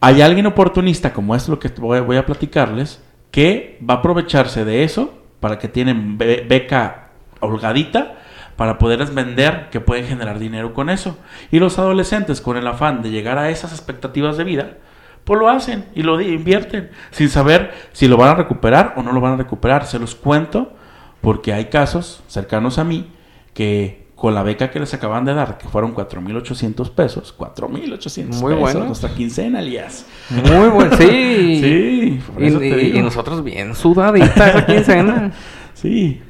[0.00, 4.64] hay alguien oportunista, como es lo que voy, voy a platicarles, que va a aprovecharse
[4.64, 7.08] de eso para que tienen be- beca
[7.40, 8.18] holgadita
[8.56, 11.16] para poderles vender que pueden generar dinero con eso.
[11.50, 14.76] Y los adolescentes con el afán de llegar a esas expectativas de vida,
[15.24, 19.12] pues lo hacen y lo invierten sin saber si lo van a recuperar o no
[19.12, 19.86] lo van a recuperar.
[19.86, 20.72] Se los cuento
[21.20, 23.08] porque hay casos cercanos a mí
[23.54, 28.54] que con la beca que les acaban de dar, que fueron 4.800 pesos, 4.800 Muy
[28.54, 28.84] pesos, bueno.
[28.86, 30.06] nuestra quincena, Elías.
[30.30, 31.06] Muy bueno, sí.
[31.62, 32.98] Sí, por Y, eso te y- digo.
[32.98, 35.32] y nosotros bien sudadita esa quincena.
[35.74, 36.22] Sí.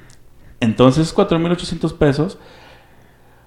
[0.61, 2.39] Entonces, 4.800 pesos.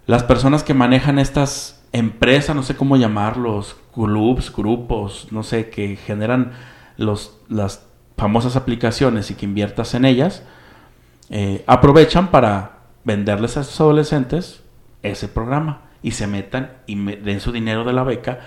[0.05, 5.95] Las personas que manejan estas empresas, no sé cómo llamarlos, clubs, grupos, no sé, que
[5.95, 6.51] generan
[6.97, 10.43] los, las famosas aplicaciones y que inviertas en ellas,
[11.29, 14.61] eh, aprovechan para venderles a esos adolescentes
[15.03, 18.39] ese programa y se metan y den su dinero de la beca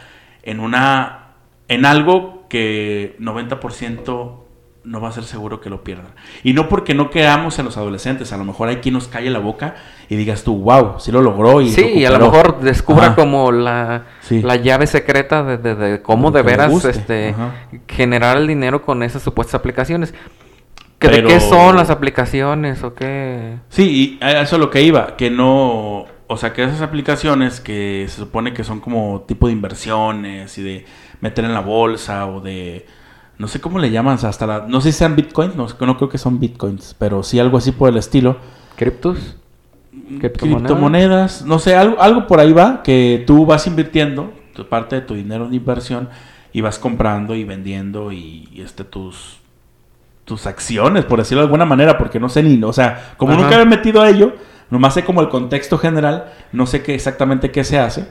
[0.43, 1.29] en una
[1.69, 4.38] en algo que 90%
[4.89, 6.09] no va a ser seguro que lo pierdan.
[6.43, 9.31] Y no porque no queramos en los adolescentes, a lo mejor hay quien nos calle
[9.31, 9.75] la boca
[10.09, 12.43] y digas tú, wow, sí lo logró y Sí, y a lo recuperó".
[12.49, 13.15] mejor descubra Ajá.
[13.17, 14.41] como la, Sí.
[14.43, 17.53] la llave secreta de, de- de cómo de veras este, ajá.
[17.87, 20.15] generar el dinero con esas supuestas aplicaciones.
[20.99, 23.57] ¿Que Pero- ¿De qué son las aplicaciones o qué?
[23.69, 27.61] Sí, y a eso es lo que iba, que no, o sea, que esas aplicaciones
[27.61, 30.85] que se supone que son como tipo de inversiones y de
[31.21, 32.85] meter en la bolsa o de,
[33.39, 36.09] no sé cómo le llaman, hasta la, no sé si sean bitcoins, no, no creo
[36.09, 38.37] que son bitcoins, pero sí algo así por el estilo.
[38.77, 39.37] ¿Criptos?
[40.21, 45.03] Criptomonedas, no sé, algo, algo por ahí va, que tú vas invirtiendo tu parte de
[45.03, 46.09] tu dinero de inversión
[46.53, 49.39] y vas comprando y vendiendo y, y, este tus
[50.25, 53.43] tus acciones, por decirlo de alguna manera, porque no sé ni, o sea, como Ajá.
[53.43, 54.35] nunca me he metido a ello,
[54.69, 58.09] nomás sé como el contexto general, no sé qué exactamente qué se hace,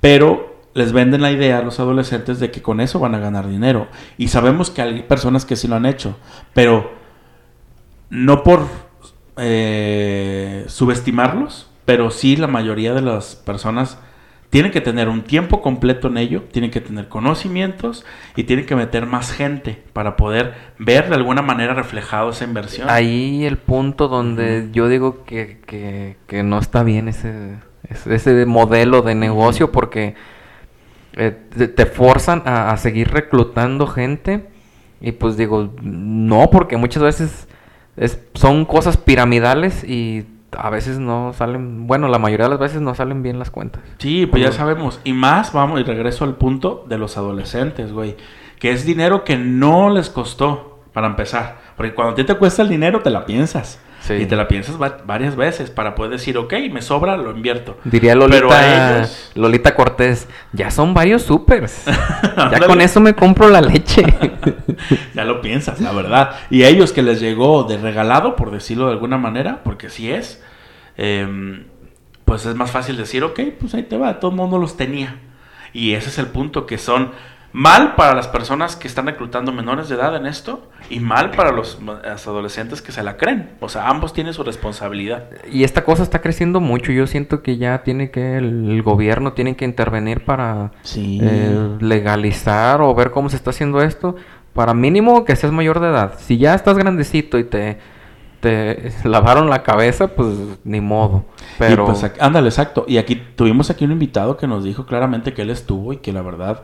[0.00, 3.48] pero les venden la idea a los adolescentes de que con eso van a ganar
[3.48, 3.88] dinero.
[4.18, 6.16] Y sabemos que hay personas que sí lo han hecho,
[6.52, 6.92] pero
[8.10, 8.66] no por
[9.36, 13.98] eh, subestimarlos, pero sí la mayoría de las personas
[14.50, 18.04] tienen que tener un tiempo completo en ello, tienen que tener conocimientos
[18.36, 22.88] y tienen que meter más gente para poder ver de alguna manera reflejado esa inversión.
[22.88, 27.56] Ahí el punto donde yo digo que, que, que no está bien ese,
[27.88, 30.14] ese, ese modelo de negocio porque
[31.16, 31.30] eh,
[31.74, 34.46] te, forzan a, a seguir reclutando gente
[35.00, 37.48] y pues digo, no, porque muchas veces
[37.96, 42.80] es- son cosas piramidales y a veces no salen, bueno, la mayoría de las veces
[42.80, 43.82] no salen bien las cuentas.
[43.98, 45.00] Sí, pues ya sabemos.
[45.04, 48.16] Y más, vamos, y regreso al punto de los adolescentes, güey.
[48.60, 51.58] Que es dinero que no les costó, para empezar.
[51.76, 53.80] Porque cuando a ti te cuesta el dinero, te la piensas.
[54.06, 54.12] Sí.
[54.14, 57.78] Y te la piensas va- varias veces para poder decir, ok, me sobra, lo invierto.
[57.84, 61.84] Diría Pero a Lolita, ellos- Lolita Cortés, ya son varios supers.
[62.36, 64.02] ya con eso me compro la leche.
[65.14, 66.36] ya lo piensas, la verdad.
[66.50, 70.10] Y a ellos que les llegó de regalado, por decirlo de alguna manera, porque sí
[70.10, 70.42] es,
[70.98, 71.64] em,
[72.26, 75.16] pues es más fácil decir, ok, pues ahí te va, todo el mundo los tenía.
[75.72, 77.12] Y ese es el punto, que son
[77.54, 81.52] mal para las personas que están reclutando menores de edad en esto y mal para
[81.52, 83.52] los, los adolescentes que se la creen.
[83.60, 85.28] O sea, ambos tienen su responsabilidad.
[85.50, 86.90] Y esta cosa está creciendo mucho.
[86.90, 91.20] Yo siento que ya tiene que el, gobierno tiene que intervenir para Sí.
[91.22, 94.16] eh, legalizar o ver cómo se está haciendo esto.
[94.52, 96.14] Para mínimo que seas mayor de edad.
[96.18, 97.78] Si ya estás grandecito y te,
[98.40, 100.28] te lavaron la cabeza, pues
[100.64, 101.24] ni modo.
[101.56, 102.84] Pero Y pues, ándale, exacto.
[102.88, 106.12] Y aquí tuvimos aquí un invitado que nos dijo claramente que él estuvo y que
[106.12, 106.62] la verdad,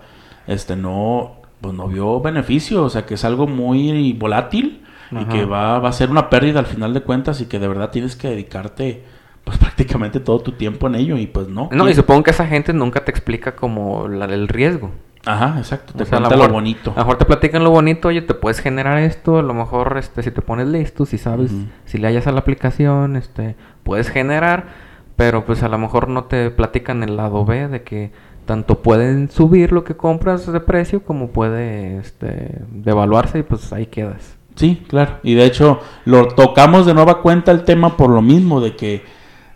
[0.51, 5.45] este, no, pues no vio beneficio, o sea, que es algo muy volátil y que
[5.45, 8.15] va, va a ser una pérdida al final de cuentas y que de verdad tienes
[8.17, 9.05] que dedicarte,
[9.45, 11.69] pues prácticamente todo tu tiempo en ello y pues no.
[11.73, 14.91] no, Y- y supongo que esa gente nunca te explica como la, el riesgo.
[15.27, 15.93] Ajá, exacto.
[15.95, 16.91] Te O sea, a cuenta lo bonito.
[16.93, 19.97] A lo mejor te platican lo bonito, oye, te puedes generar esto, a lo mejor
[19.99, 21.53] este si te pones listo, si sabes,
[21.85, 24.69] si le hayas a la aplicación, este puedes generar,
[25.17, 28.13] pero pues a lo mejor no te platican el lado B de que
[28.51, 33.87] tanto pueden subir lo que compras de precio como puede este devaluarse y pues ahí
[33.87, 34.37] quedas.
[34.57, 35.21] Sí, claro.
[35.23, 39.05] Y de hecho, lo tocamos de nueva cuenta el tema por lo mismo, de que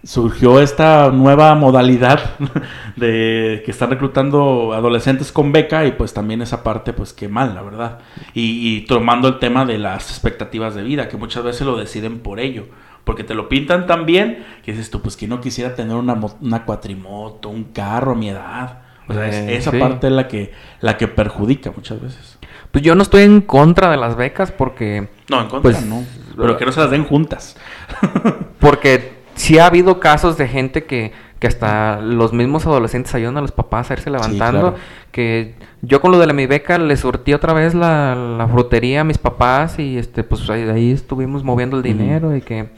[0.04, 2.36] surgió esta nueva modalidad
[2.96, 7.52] de que están reclutando adolescentes con beca y pues también esa parte, pues qué mal,
[7.56, 7.98] la verdad.
[8.32, 12.38] Y, tomando el tema de las expectativas de vida, que muchas veces lo deciden por
[12.38, 12.66] ello.
[13.02, 16.16] Porque te lo pintan tan bien que dices tú, pues que no quisiera tener una,
[16.40, 18.83] una cuatrimoto, un carro a mi edad.
[19.08, 19.78] O sea, es- Eh, esa sí.
[19.78, 22.38] parte es la que, la que perjudica muchas veces.
[22.70, 26.02] Pues yo no estoy en contra de las becas porque No, en contra Pues, no.
[26.36, 27.56] Pero que no se las den juntas.
[28.58, 33.40] Porque sí ha habido casos de gente que, que hasta los mismos adolescentes ayudan a
[33.40, 34.60] los papás a irse levantando.
[34.72, 34.76] claro.
[35.12, 39.02] Que yo con lo de la mi beca le surtí otra vez la, la frutería
[39.02, 42.70] a mis papás y este pues ahí, ahí estuvimos moviendo el dinero y que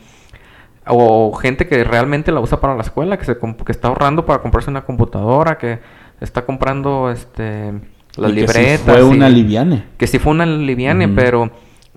[0.87, 4.41] o gente que realmente la usa para la escuela, que, se, que está ahorrando para
[4.41, 5.79] comprarse una computadora, que
[6.21, 7.73] está comprando este
[8.17, 8.81] las Y que libretas.
[8.97, 9.85] fue y- una liviane.
[9.99, 11.51] que sí fue una liviane, pero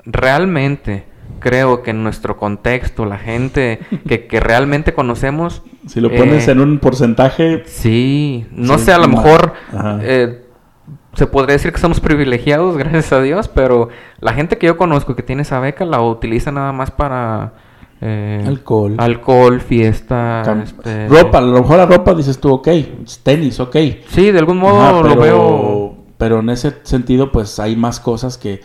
[0.06, 1.06] realmente
[1.40, 6.52] creo que en nuestro contexto, la gente que, que realmente conocemos, Si lo pones eh,
[6.52, 9.54] en un porcentaje, sí, no Sí, sé, a lo mejor
[10.02, 10.44] eh,
[11.14, 13.88] se podría decir que somos privilegiados, gracias a Dios, pero
[14.20, 17.54] la gente que yo conozco que tiene esa beca la utiliza nada más para
[18.02, 18.96] eh, Alcohol.
[18.98, 22.68] alcohol, fiesta, cam- este, ropa, a lo mejor la ropa dices tú, ok,
[23.24, 23.76] tenis, ok.
[24.10, 25.96] Sí, de algún modo Ajá, lo pero, veo.
[26.18, 28.62] pero en ese sentido, pues hay más cosas que.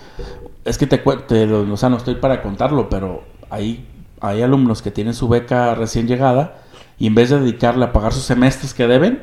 [0.65, 1.35] Es que te cuento,
[1.73, 3.87] o sea, no estoy para contarlo, pero hay,
[4.21, 6.59] hay alumnos que tienen su beca recién llegada
[6.99, 9.23] y en vez de dedicarle a pagar sus semestres que deben,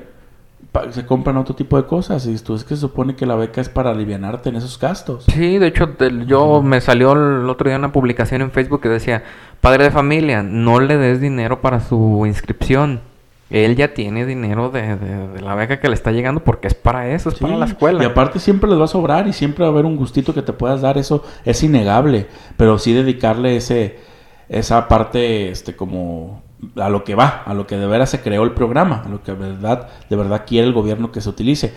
[0.91, 2.25] se compran otro tipo de cosas.
[2.27, 5.25] Y tú es que se supone que la beca es para alivianarte en esos gastos.
[5.25, 5.89] Sí, de hecho,
[6.25, 9.23] yo me salió el otro día una publicación en Facebook que decía,
[9.59, 13.01] padre de familia, no le des dinero para su inscripción.
[13.49, 16.73] Él ya tiene dinero de, de- de la beca que le está llegando porque es
[16.73, 18.01] para eso, es para la escuela.
[18.01, 20.41] Y aparte siempre les va a sobrar y siempre va a haber un gustito que
[20.41, 23.99] te puedas dar, eso es innegable, pero sí dedicarle ese
[24.47, 26.41] esa parte este como
[26.75, 29.23] a lo que va, a lo que de veras se creó el programa, a lo
[29.23, 31.73] que de verdad de verdad quiere el gobierno que se utilice.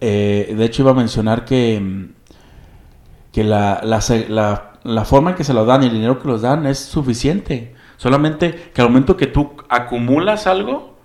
[0.00, 2.18] Eh, de hecho iba a mencionar que mm,
[3.32, 6.42] que la, la, la forma en que se lo dan y el dinero que los
[6.42, 7.74] dan es suficiente.
[7.96, 10.96] Solamente que al momento que tú acumulas algo,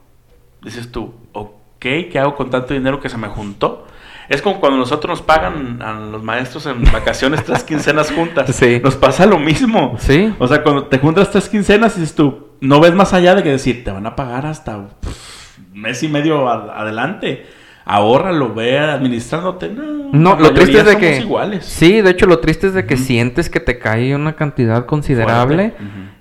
[0.62, 3.88] dices tú, ok, ¿qué hago con tanto dinero que se me juntó?
[4.30, 8.50] Es como cuando nosotros nos pagan a los maestros en vacaciones tres quincenas juntas.
[8.56, 8.80] Sí.
[8.82, 9.96] Nos pasa lo mismo.
[10.00, 10.34] Sí.
[10.39, 13.49] O sea, cuando te juntas tres quincenas, dices tú, no ves más allá de que
[13.49, 17.45] decir, te van a pagar hasta pff, mes y medio a- adelante.
[17.86, 19.67] Ahórralo, ve administrándote.
[19.69, 21.17] No, No, lo triste es de que...
[21.19, 21.65] iguales.
[21.65, 25.73] Sí, de hecho lo triste es de que sientes que te cae una cantidad considerable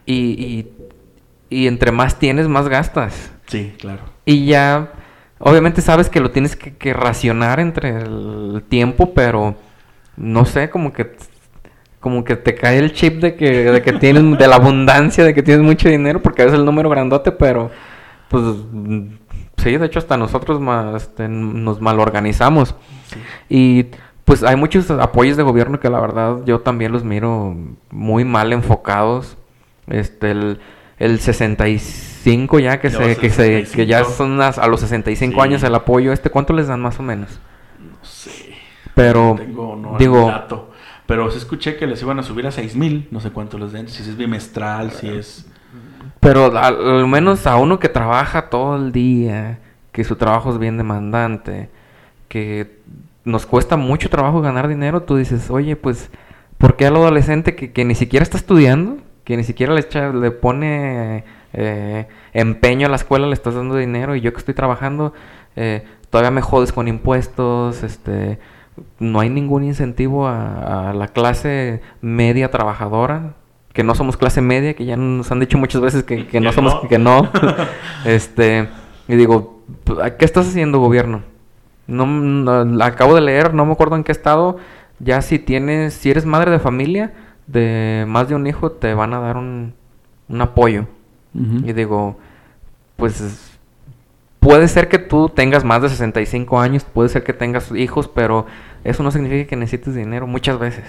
[0.05, 0.67] y,
[1.49, 3.31] y entre más tienes, más gastas.
[3.47, 4.01] Sí, claro.
[4.25, 4.91] Y ya,
[5.39, 9.55] obviamente sabes que lo tienes que, que racionar entre el tiempo, pero
[10.17, 11.15] no sé, como que
[12.03, 15.33] como que te cae el chip de que, de que tienes, de la abundancia, de
[15.33, 17.71] que tienes mucho dinero, porque a veces el número grandote, pero
[18.29, 18.43] pues
[19.57, 22.75] sí, de hecho hasta nosotros ma- este, nos malorganizamos.
[23.49, 23.87] Y
[24.25, 27.57] pues hay muchos apoyos de gobierno que la verdad yo también los miro
[27.91, 29.37] muy mal enfocados.
[29.87, 30.61] Este, el,
[30.99, 34.11] el 65 ya que Ya se, que se, que ya 65.
[34.17, 35.41] son las- a los 65 Sí.
[35.41, 37.41] años el apoyo este, ¿cuánto les dan más o menos?
[37.81, 38.31] No sé.
[38.95, 40.71] Pero No tengo no, digo, dato.
[41.13, 43.07] Pero sí escuché que les iban a subir a seis mil.
[43.11, 43.87] No sé cuánto les den.
[43.87, 45.47] Si es bimestral, si es.
[46.21, 49.59] pero al, al menos a uno que trabaja todo el día,
[49.93, 51.69] que su trabajo es bien demandante,
[52.29, 52.79] que
[53.27, 56.09] nos cuesta mucho trabajo ganar dinero, tú dices, oye, pues,
[56.57, 60.15] ¿por qué al adolescente que, que ni siquiera está estudiando, que ni siquiera le, echa,
[60.15, 64.55] le pone eh, empeño a la escuela, le estás dando dinero y yo que estoy
[64.55, 65.13] trabajando,
[65.57, 68.39] eh, todavía me jodes con impuestos, este,
[68.99, 73.35] no hay ningún incentivo a, a la clase media trabajadora,
[73.73, 76.53] que no somos clase media, que ya nos han dicho muchas veces que, que no
[76.53, 76.89] somos, no.
[76.89, 77.31] que no,
[78.05, 78.69] este,
[79.09, 79.63] y digo,
[80.19, 81.23] ¿qué estás haciendo gobierno?
[81.87, 84.59] No, no, acabo de leer, no me acuerdo en qué estado,
[84.99, 87.13] ya si tienes, si eres madre de familia,
[87.47, 89.75] de más de un hijo, te van a dar un,
[90.29, 90.87] un apoyo.
[91.35, 92.19] Y digo,
[92.97, 93.52] pues
[94.43, 98.45] puede ser que tú tengas más de 65 años, puede ser que tengas hijos, pero
[98.85, 100.85] eso no significa que necesites dinero muchas veces.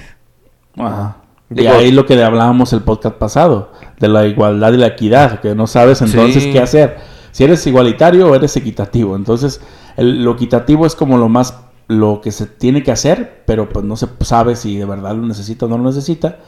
[0.77, 1.17] Ajá.
[1.49, 5.39] Y Digo- ahí lo que hablábamos el podcast pasado, de la igualdad y la equidad,
[5.39, 6.51] que no sabes entonces Sí.
[6.51, 6.97] qué hacer.
[7.31, 9.15] Si eres igualitario o eres equitativo.
[9.15, 9.61] Entonces,
[9.97, 13.85] el- lo equitativo es como lo más, lo que se tiene que hacer, pero pues
[13.85, 16.39] no se sabe si de verdad lo necesita o no lo necesita.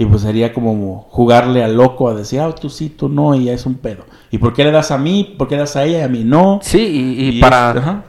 [0.00, 3.44] Y pues sería como jugarle al loco a decir, ah, tú sí, tú no, y
[3.44, 4.04] ya es un pedo.
[4.30, 5.34] ¿Y por qué le das a mí?
[5.36, 6.58] ¿Por qué le das a ella y a mí no?
[6.62, 7.72] Sí, y, y Y para...
[7.72, 8.04] es- ajá.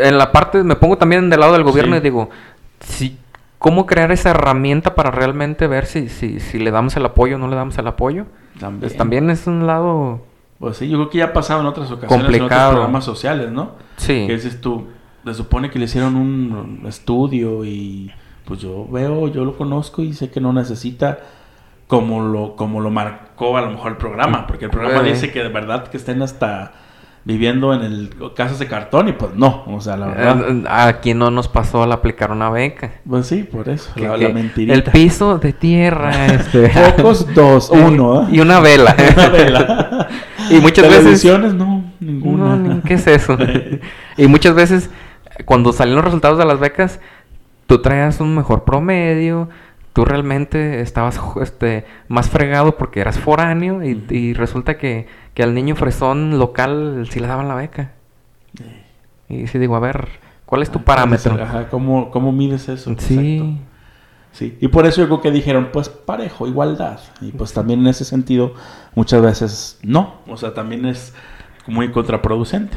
[0.00, 1.98] En la parte, me pongo también del lado del gobierno Sí.
[1.98, 2.30] y digo,
[2.80, 3.16] si,
[3.60, 7.38] ¿cómo crear esa herramienta para realmente ver si, si, si le damos el apoyo o
[7.38, 8.26] no le damos el apoyo?
[8.58, 8.80] También.
[8.80, 10.22] Pues también es un lado...
[10.58, 12.62] Pues sí, yo creo que ya ha pasado en otras ocasiones, en Complicado.
[12.70, 13.72] otros programas sociales, ¿no?
[13.98, 14.24] Sí.
[14.26, 14.86] Que dices tú,
[15.24, 18.10] se supone que le hicieron un estudio y
[18.46, 21.18] pues yo veo, yo lo conozco y sé que no necesita
[21.86, 25.12] como lo, como lo marcó a lo mejor el programa, porque el programa Eh.
[25.12, 26.72] dice que de verdad que estén hasta
[27.24, 30.44] viviendo en el casas de cartón y pues no, o sea, la verdad.
[30.48, 32.92] Eh, Aquí no nos pasó al aplicar una beca.
[33.08, 34.72] Pues sí, por eso, Que- la, la mentirita.
[34.74, 36.68] El piso de tierra, este...
[36.96, 38.22] Pocos, dos, uno.
[38.22, 38.26] ¿eh?
[38.32, 38.94] Y una vela.
[39.16, 40.08] Una vela.
[40.50, 41.24] y muchas veces...
[41.54, 42.54] No, ninguna.
[42.56, 43.36] No, ¿qué es eso?
[44.16, 44.88] y muchas veces,
[45.44, 47.00] cuando salen los resultados de las becas,
[47.66, 49.48] tú traías un mejor promedio,
[49.96, 55.54] tú realmente estabas este, más fregado porque eras foráneo y, y resulta que, que al
[55.54, 57.92] niño fresón local sí le daban la beca.
[59.30, 60.06] Y sí digo, a ver,
[60.44, 61.42] ¿cuál es tu parámetro?
[61.42, 62.94] Ajá, ¿cómo, cómo mides eso?
[62.98, 63.38] Sí.
[63.38, 63.62] Exacto.
[64.32, 67.00] Sí, y por eso yo creo que dijeron, pues parejo, igualdad.
[67.22, 68.52] Y pues también en ese sentido,
[68.94, 70.16] muchas veces no.
[70.28, 71.14] O sea, también es
[71.66, 72.76] muy contraproducente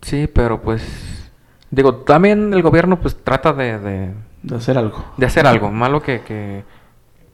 [0.00, 1.30] Sí, pero pues...
[1.70, 4.14] Digo, también el gobierno pues trata de, de,
[4.44, 5.04] de hacer algo.
[5.16, 5.70] de hacer algo.
[5.70, 6.20] Malo que...
[6.22, 6.64] que,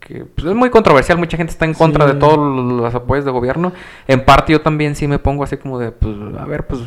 [0.01, 1.19] que, pues, es muy controversial.
[1.19, 2.15] Mucha gente está en contra Sí.
[2.15, 3.73] de todos los apoyos de gobierno.
[4.09, 5.93] En parte yo también sí me pongo así como de...
[5.93, 6.81] Pues, a ver, pues...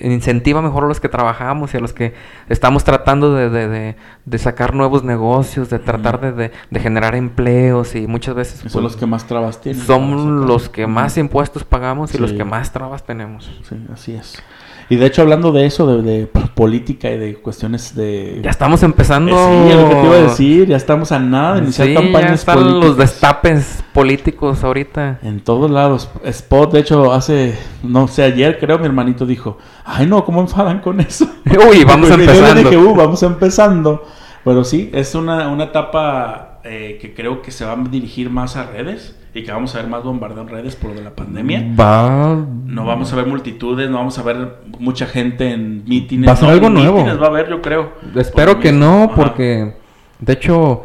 [0.00, 2.12] Incentiva mejor a los que trabajamos y a los que
[2.50, 3.96] estamos tratando de, de, de,
[4.26, 8.62] de sacar nuevos negocios, de tratar de, de, de generar empleos y muchas veces Y
[8.64, 9.80] pues, son los que más trabas tienen.
[9.82, 13.50] son los que más impuestos pagamos y los que más trabas tenemos.
[13.66, 14.42] Sí, así es.
[14.90, 18.40] Y de hecho, hablando de eso, de, de política y de cuestiones de...
[18.42, 19.30] Ya estamos empezando.
[19.32, 20.68] Eh, sí, es lo que te iba a decir.
[20.68, 22.84] Ya estamos a nada de iniciar Sí, campañas ya están políticas.
[22.88, 25.20] los destapes políticos ahorita.
[25.22, 26.10] En todos lados.
[26.24, 30.80] Spot, de hecho, hace, no sé, ayer creo mi hermanito dijo, ay no, ¿cómo enfadan
[30.80, 31.24] con eso?
[31.70, 32.60] Uy, vamos Y yo empezando.
[32.70, 34.04] dije, "Uh, vamos empezando.
[34.44, 38.56] Pero sí, es una, una etapa eh, que creo que se va a dirigir más
[38.56, 41.10] a redes y que vamos a ver más bombardeo en redes por lo de la
[41.10, 41.64] pandemia.
[41.78, 42.36] Va.
[42.66, 46.28] No vamos a ver multitudes, no vamos a ver mucha gente en mítines.
[46.28, 46.98] Va a ser no, algo nuevo.
[46.98, 47.92] mítines va a haber, yo creo.
[48.16, 49.04] Espero que no.
[49.04, 49.14] Ajá.
[49.14, 49.74] porque
[50.20, 50.84] de hecho,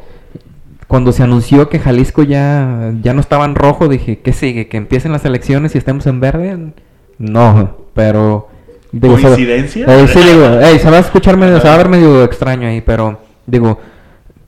[0.87, 4.67] cuando se anunció que Jalisco ya, ya no estaba en rojo, dije, ¿qué sigue?
[4.67, 6.57] ¿Que empiecen las elecciones y estemos en verde?
[7.17, 8.47] No, pero.
[8.91, 9.85] digo, ¿Coincidencia?
[9.87, 12.67] Eh, sí, digo, ey, se va a escuchar medio, se va a ver medio extraño
[12.67, 13.79] ahí, pero digo,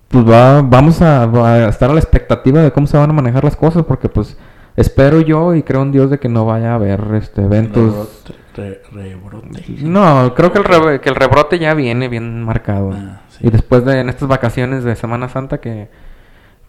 [0.09, 3.43] pues va, vamos a, a estar a la expectativa de cómo se van a manejar
[3.43, 4.37] las cosas, porque pues
[4.75, 7.93] espero yo y creo en Dios de que no vaya a haber este eventos.
[7.93, 9.65] Rebrote, re- rebrote.
[9.81, 12.91] No, creo que el, re- que el rebrote ya viene bien marcado.
[12.93, 13.47] Ah, sí.
[13.47, 15.89] Y después de en estas vacaciones de Semana Santa que,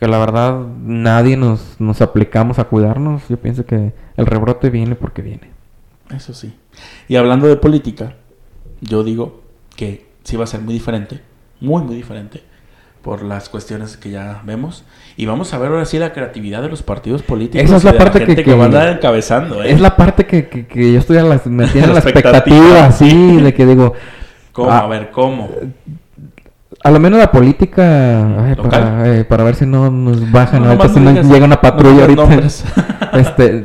[0.01, 4.95] que la verdad nadie nos, nos aplicamos a cuidarnos, yo pienso que el rebrote viene
[4.95, 5.51] porque viene.
[6.15, 6.57] Eso sí.
[7.07, 8.15] Y hablando de política,
[8.81, 9.43] yo digo
[9.77, 11.21] que sí va a ser muy diferente,
[11.61, 12.43] muy, muy diferente,
[13.03, 14.85] por las cuestiones que ya vemos.
[15.17, 17.65] Y vamos a ver ahora sí la creatividad de los partidos políticos.
[17.65, 19.63] Esa es y la de parte gente que- que, que- va a encabezando.
[19.63, 19.73] ¿eh?
[19.73, 22.87] Es la parte que, que, que yo estoy a la, me tiene la La expectativa.
[22.87, 23.95] así, de que digo,
[24.53, 24.71] ¿Cómo?
[24.71, 24.79] Ah.
[24.81, 25.49] A ver, ¿cómo?
[26.85, 30.69] a lo menos la política, ay, para, eh, para ver si no nos bajan, No,
[30.69, 33.11] ahorita si no no llega una no patrulla digas ahorita.
[33.19, 33.65] este,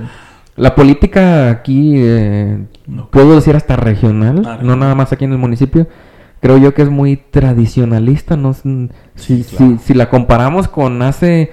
[0.55, 2.57] la política aquí, eh,
[2.87, 3.09] No.
[3.09, 5.87] puedo decir hasta regional, Ah, no nada más aquí en el municipio,
[6.43, 9.43] creo yo que es muy tradicionalista, no si, claro.
[9.45, 11.51] si, si la comparamos con hace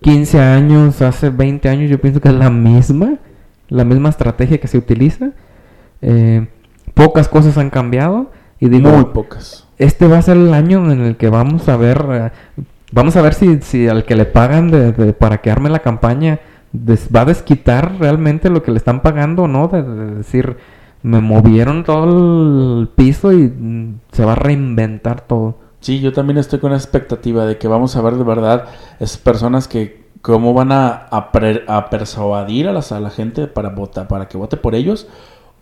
[0.00, 3.18] 15 años, hace 20 años, yo pienso que es la misma,
[3.68, 5.30] la misma estrategia que se utiliza.
[6.00, 6.48] Eh,
[6.94, 9.68] pocas cosas han cambiado y digo, Muy pocas.
[9.78, 12.30] este va a ser el año en el que vamos a ver, eh,
[12.90, 15.80] vamos a ver si, si al que le pagan de, de- para que arme la
[15.80, 16.40] campaña
[16.72, 20.56] des- va a desquitar realmente lo que le están pagando o no, de, de decir,
[21.02, 23.52] me movieron todo el piso y
[24.12, 25.56] se va a reinventar todo.
[25.80, 28.66] Sí, yo también estoy con esa expectativa de que vamos a ver de verdad
[29.00, 33.48] esas personas que cómo van a, a, pre- a persuadir a, las- a la gente
[33.48, 35.08] para votar, para que vote por ellos,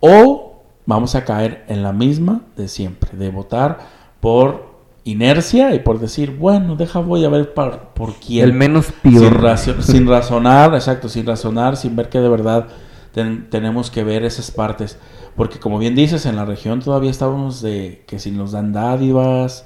[0.01, 3.78] o vamos a caer en la misma de siempre, de votar
[4.20, 4.68] por
[5.05, 8.45] inercia y por decir, bueno, deja voy a ver par- por quién.
[8.45, 9.82] El menos sin, peor.
[9.82, 12.66] sin razonar, exacto, sin razonar, sin ver que de verdad
[13.12, 14.98] ten- tenemos que ver esas partes.
[15.36, 19.64] Porque como bien dices, en la región todavía estábamos de que si nos dan dádivas,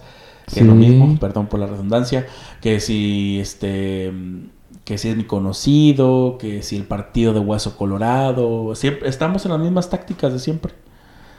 [0.52, 2.26] que lo mismo, perdón por la redundancia,
[2.60, 4.12] que si este
[4.84, 9.52] que si es mi conocido, que si el partido de Hueso Colorado, siempre estamos en
[9.52, 10.74] las mismas tácticas de siempre.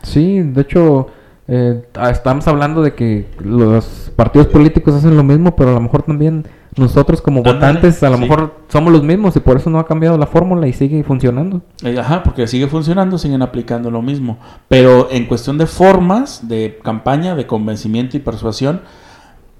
[0.01, 1.07] Sí, de hecho,
[1.47, 5.81] eh, ah, estamos hablando de que los partidos políticos hacen lo mismo, pero a lo
[5.81, 6.47] mejor también
[6.77, 8.23] nosotros como votantes a lo sí.
[8.23, 11.61] mejor somos los mismos y por eso no ha cambiado la fórmula y sigue funcionando.
[11.83, 14.37] Eh, Ajá, porque sigue funcionando, siguen aplicando lo mismo.
[14.67, 18.81] Pero en cuestión de formas de campaña, de convencimiento y persuasión,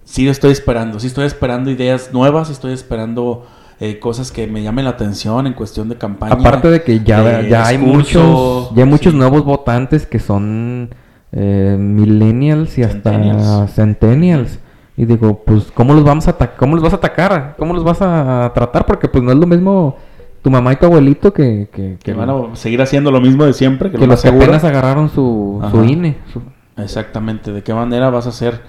[0.04, 1.00] sí estoy esperando.
[1.00, 3.46] Sí estoy esperando ideas nuevas, estoy esperando
[3.80, 6.34] eh, cosas que me llamen la atención en cuestión de campaña.
[6.34, 9.18] Aparte de que ya, de ya hay muchos, ya hay muchos sí.
[9.18, 10.90] nuevos votantes que son
[11.32, 13.72] eh, millennials y hasta Centennials.
[13.74, 14.60] centennials.
[14.98, 17.56] Y digo, pues, ¿cómo los vamos a cómo los vas a atacar?
[17.58, 18.86] ¿Cómo los vas a tratar?
[18.86, 19.98] Porque pues no es lo mismo
[20.42, 23.54] tu mamá y tu abuelito que, que, Que van a seguir haciendo lo mismo de
[23.54, 25.84] siempre, que, que lo los que apenas agarraron su, su.
[25.84, 26.18] INE.
[26.32, 26.42] su-
[26.78, 28.62] Exactamente, de qué manera vas a ser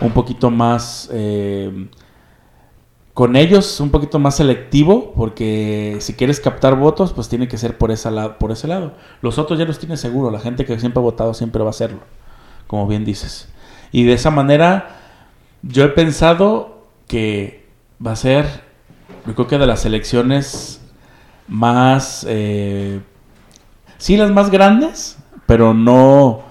[0.00, 1.88] un poquito más eh,
[3.14, 7.78] con ellos, un poquito más selectivo, porque si quieres captar votos, pues tiene que ser
[7.78, 8.94] por, esa por ese lado.
[9.22, 11.70] Los otros ya los tienes seguro, la gente que siempre ha votado siempre va a
[11.70, 11.98] hacerlo,
[12.66, 13.48] como bien dices.
[13.92, 15.03] Y de esa manera,
[15.68, 17.66] yo he pensado que
[18.04, 18.62] va a ser,
[19.26, 20.80] yo creo que de las elecciones
[21.48, 23.00] más, eh,
[23.98, 26.42] sí las más grandes, pero no,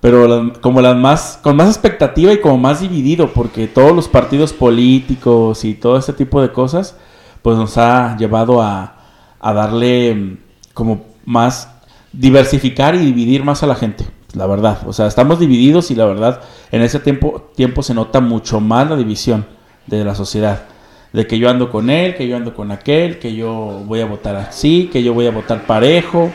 [0.00, 4.52] pero como las más, con más expectativa y como más dividido, porque todos los partidos
[4.52, 6.96] políticos y todo este tipo de cosas,
[7.42, 8.96] pues nos ha llevado a,
[9.40, 10.38] a darle mm,
[10.74, 11.70] como más,
[12.12, 14.80] diversificar y dividir más a la gente, la verdad.
[14.86, 18.88] O sea, estamos divididos y la verdad, en ese tiempo, tiempo se nota mucho más
[18.88, 19.46] la división
[19.86, 20.64] de la sociedad.
[21.12, 24.06] De que yo ando con él, que yo ando con aquel, que yo voy a
[24.06, 26.30] votar así, que yo voy a votar parejo.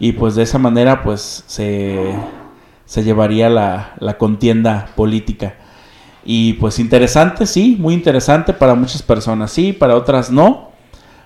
[0.00, 2.12] Y pues de esa manera pues se,
[2.84, 5.54] se llevaría la, la contienda política.
[6.24, 10.70] Y pues interesante, sí, muy interesante para muchas personas, sí, para otras no.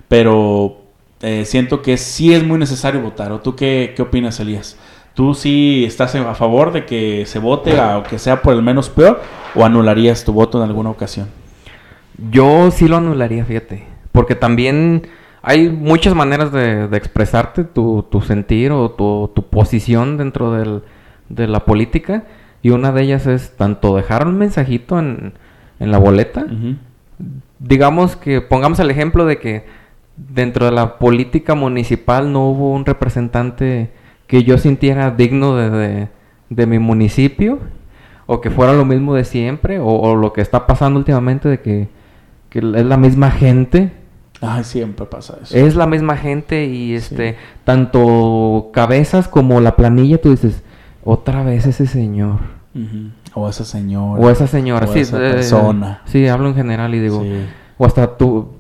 [0.09, 0.83] Pero
[1.23, 3.33] eh, siento que sí es muy necesario votar.
[3.33, 4.77] ¿O tú qué, qué opinas, Elías?
[5.17, 9.23] ¿Tú sí estás a favor de que se vote, aunque sea por el menos peor,
[9.55, 11.29] o anularías tu voto en alguna ocasión?
[12.31, 13.85] Yo sí lo anularía, fíjate.
[14.13, 15.09] Porque también
[15.41, 20.83] hay muchas maneras de, de expresarte tu, tu sentir o tu, tu posición dentro del-
[21.31, 22.25] de la política.
[22.63, 25.33] Y una de ellas es tanto dejar un mensajito en,
[25.81, 26.45] en la boleta.
[27.59, 29.65] Digamos que pongamos el ejemplo de que
[30.17, 33.91] dentro de la política municipal no hubo un representante
[34.27, 36.09] que yo sintiera digno de, de-
[36.51, 37.59] de mi municipio
[38.27, 41.61] o que fuera lo mismo de siempre o, o lo que está pasando últimamente de
[41.61, 41.89] que,
[42.51, 43.93] que es la misma gente
[44.41, 45.57] Ay, siempre pasa eso.
[45.57, 50.63] es la misma gente y este tanto cabezas como la planilla tú dices
[51.05, 52.39] otra vez ese señor.
[53.33, 54.21] O esa señora.
[54.21, 56.03] o esa señora o sí esa eh, persona.
[56.05, 57.47] sí hablo en general y digo Sí.
[57.79, 58.51] o hasta tú,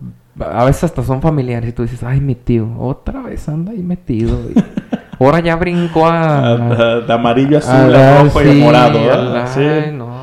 [0.41, 3.83] a veces hasta son familiares y tú dices, ay, mi tío, otra vez anda ahí
[3.83, 4.39] metido.
[4.51, 4.55] y
[5.19, 6.57] ahora ya brincó a...
[7.07, 9.01] De amarillo, azul, a rojo y sí, morado.
[9.01, 9.33] ¿verdad?
[9.35, 9.61] la- Sí.
[9.61, 10.17] ay, no.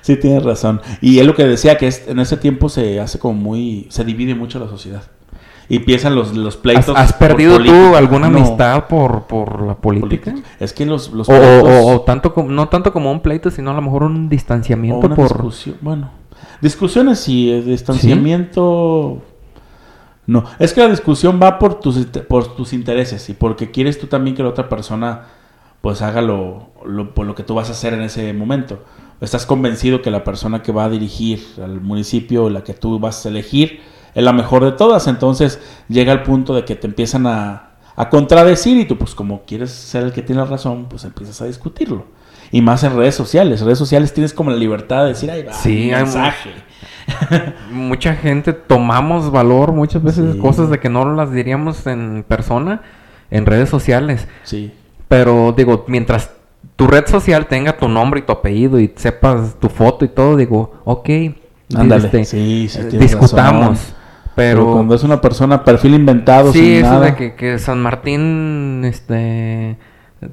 [0.00, 0.80] sí, tienes razón.
[1.00, 3.86] Y es lo que decía, que es- en ese tiempo se hace como muy...
[3.90, 5.02] Se divide mucho la sociedad.
[5.68, 6.94] Y empiezan los, los ¿Has, pleitos.
[6.96, 10.34] has perdido tú alguna No, amistad por, por la política?
[10.60, 13.20] Es que los, los O, o- pleitos- o- o tanto como, no tanto como un
[13.20, 15.28] pleito, sino a lo mejor un o distanciamiento una por...
[15.28, 15.76] discusión.
[15.80, 16.10] Bueno,
[16.60, 19.22] discusiones sí, eh, distanciamiento...
[20.26, 21.96] No, es que la discusión va por tus,
[22.28, 25.22] por tus intereses y porque quieres tú también que la otra persona
[25.80, 28.84] pues haga lo, lo- por lo que tú vas a hacer en ese momento.
[29.20, 33.24] Estás convencido que la persona que va a dirigir al municipio, la que tú vas
[33.26, 33.80] a elegir,
[34.14, 35.06] es la mejor de todas.
[35.08, 39.42] Entonces llega el punto de que te empiezan a, a contradecir y tú pues como
[39.44, 42.04] quieres ser el que tiene la razón, pues empiezas a discutirlo.
[42.52, 43.60] Y más en redes sociales.
[43.60, 46.06] En redes sociales tienes como la libertad de decir, ay, va, Sí, un hay mu-
[46.06, 46.50] mensaje.
[47.72, 50.38] Mucha gente tomamos valor muchas veces Sí.
[50.38, 52.82] cosas de que no las diríamos en persona,
[53.30, 54.28] en redes sociales.
[54.44, 54.72] Sí.
[55.08, 56.30] Pero digo, mientras
[56.76, 60.36] tu red social tenga tu nombre y tu apellido y sepas tu foto y todo,
[60.36, 61.08] digo, ok,
[61.74, 62.06] Ándale.
[62.06, 63.78] este, sí, sí, discutamos.
[63.78, 64.02] razón.
[64.34, 67.04] Pero, cuando es una persona perfil inventado, sí, sin eso nada.
[67.06, 69.76] de que, que San Martín, este,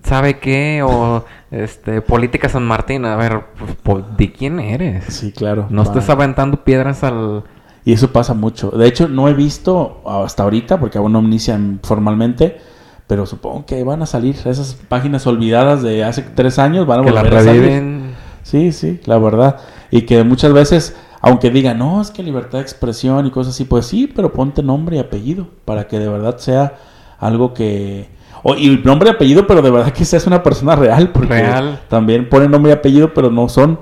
[0.04, 3.42] sabe qué o este, política San Martín, a ver,
[3.84, 5.06] pues, ¿de quién eres?
[5.06, 5.68] Sí, claro.
[5.70, 5.88] No va.
[5.88, 7.44] estés aventando piedras al...
[7.86, 8.70] Y eso pasa mucho.
[8.72, 12.60] De hecho, no he visto hasta ahorita, porque aún no inician formalmente,
[13.08, 17.04] pero supongo que van a salir esas páginas olvidadas de hace tres años, van a
[17.04, 18.02] que la volver a salir.
[18.44, 19.58] Sí, sí, la verdad.
[19.90, 23.64] Y que muchas veces, aunque digan, no, es que libertad de expresión y cosas así,
[23.66, 26.76] pues sí, pero ponte nombre y apellido para que de verdad sea
[27.18, 28.10] algo que...
[28.44, 31.82] O, y nombre y apellido, pero de verdad que seas una persona real, porque Real.
[31.90, 33.80] también ponen nombre y apellido, pero no son.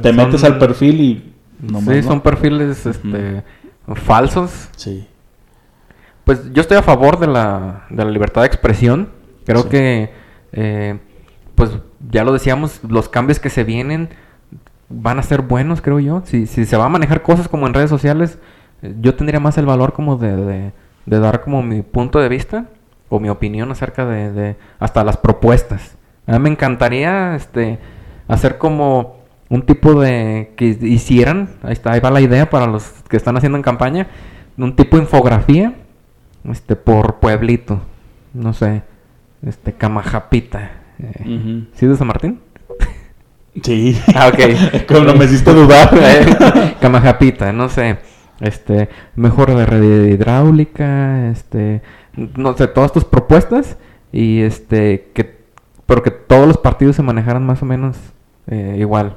[0.00, 1.32] Te Son- metes al perfil y...
[1.60, 2.08] nomás sí, no.
[2.08, 3.42] son perfiles este,
[3.94, 4.68] falsos.
[4.76, 5.06] Sí.
[6.24, 9.10] Pues yo estoy a favor de la, de la libertad de expresión.
[9.44, 9.68] Creo Sí.
[9.68, 10.10] que,
[10.52, 10.98] eh,
[11.54, 11.70] pues
[12.10, 14.08] ya lo decíamos, los cambios que se vienen
[14.88, 16.22] van a ser buenos, creo yo.
[16.24, 18.38] Si, si se va a manejar cosas como en redes sociales,
[18.82, 20.72] eh, yo tendría más el valor como de, de-
[21.06, 22.66] de dar como mi punto de vista
[23.08, 25.96] o mi opinión acerca de, de hasta las propuestas.
[26.26, 27.78] A mí me encantaría este,
[28.28, 32.84] hacer como un tipo de que hicieran, ahí está, ahí va la idea para los
[33.08, 34.08] que están haciendo en campaña,
[34.56, 35.74] un tipo de infografía
[36.50, 37.80] este por pueblito,
[38.32, 38.82] no sé,
[39.46, 40.70] este Camajapita.
[40.98, 41.64] eh.
[41.74, 42.40] ¿Sí de San Martín?
[43.62, 43.98] Sí.
[44.14, 44.86] Ah, ok.
[44.88, 45.90] Como no me hiciste dudar.
[46.80, 47.98] Camajapita, no sé.
[48.40, 51.82] Este, mejor de red hidráulica, este,
[52.16, 53.76] no sé, todas tus propuestas
[54.12, 55.44] y este, que,
[55.86, 57.96] pero que todos los partidos se manejaran más o menos
[58.48, 59.14] eh, igual.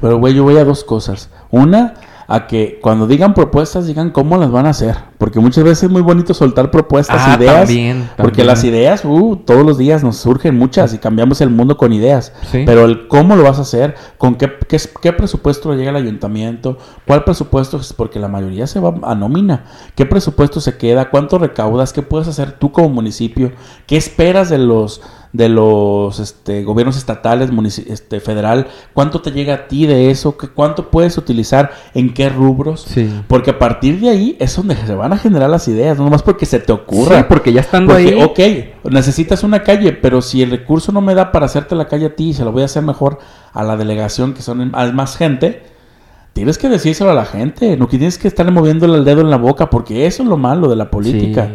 [0.00, 1.30] Pero, güey, yo voy a dos cosas.
[1.50, 1.94] Una,
[2.32, 5.90] a que cuando digan propuestas digan cómo las van a hacer, porque muchas veces es
[5.90, 10.16] muy bonito soltar propuestas, Ah, ideas, también, porque las ideas, uh, todos los días nos
[10.18, 12.62] surgen muchas y cambiamos el mundo con ideas, Sí.
[12.64, 16.78] pero el cómo lo vas a hacer, con qué, qué, qué presupuesto llega al ayuntamiento,
[17.04, 19.64] cuál presupuesto es, porque la mayoría se va a nómina,
[19.96, 23.50] qué presupuesto se queda, cuánto recaudas, qué puedes hacer tú como municipio,
[23.88, 25.02] qué esperas de los
[25.32, 27.50] de los este, gobiernos estatales,
[27.86, 32.28] este, federal, cuánto te llega a ti de eso, ¿Qué- cuánto puedes utilizar, en qué
[32.28, 33.08] rubros, Sí.
[33.28, 36.24] porque a partir de ahí es donde se van a generar las ideas, no nomás
[36.24, 37.18] porque se te ocurra.
[37.18, 38.72] Sí, porque ya estando Porque, ahí.
[38.84, 42.06] ok, necesitas una calle, pero si el recurso no me da para hacerte la calle
[42.06, 43.18] a ti y se lo voy a hacer mejor
[43.52, 45.62] a la delegación, que son hay más gente,
[46.32, 49.30] tienes que decírselo a la gente, no que tienes que estarle moviéndole el dedo en
[49.30, 51.46] la boca, porque eso es lo malo de la política.
[51.46, 51.54] Sí.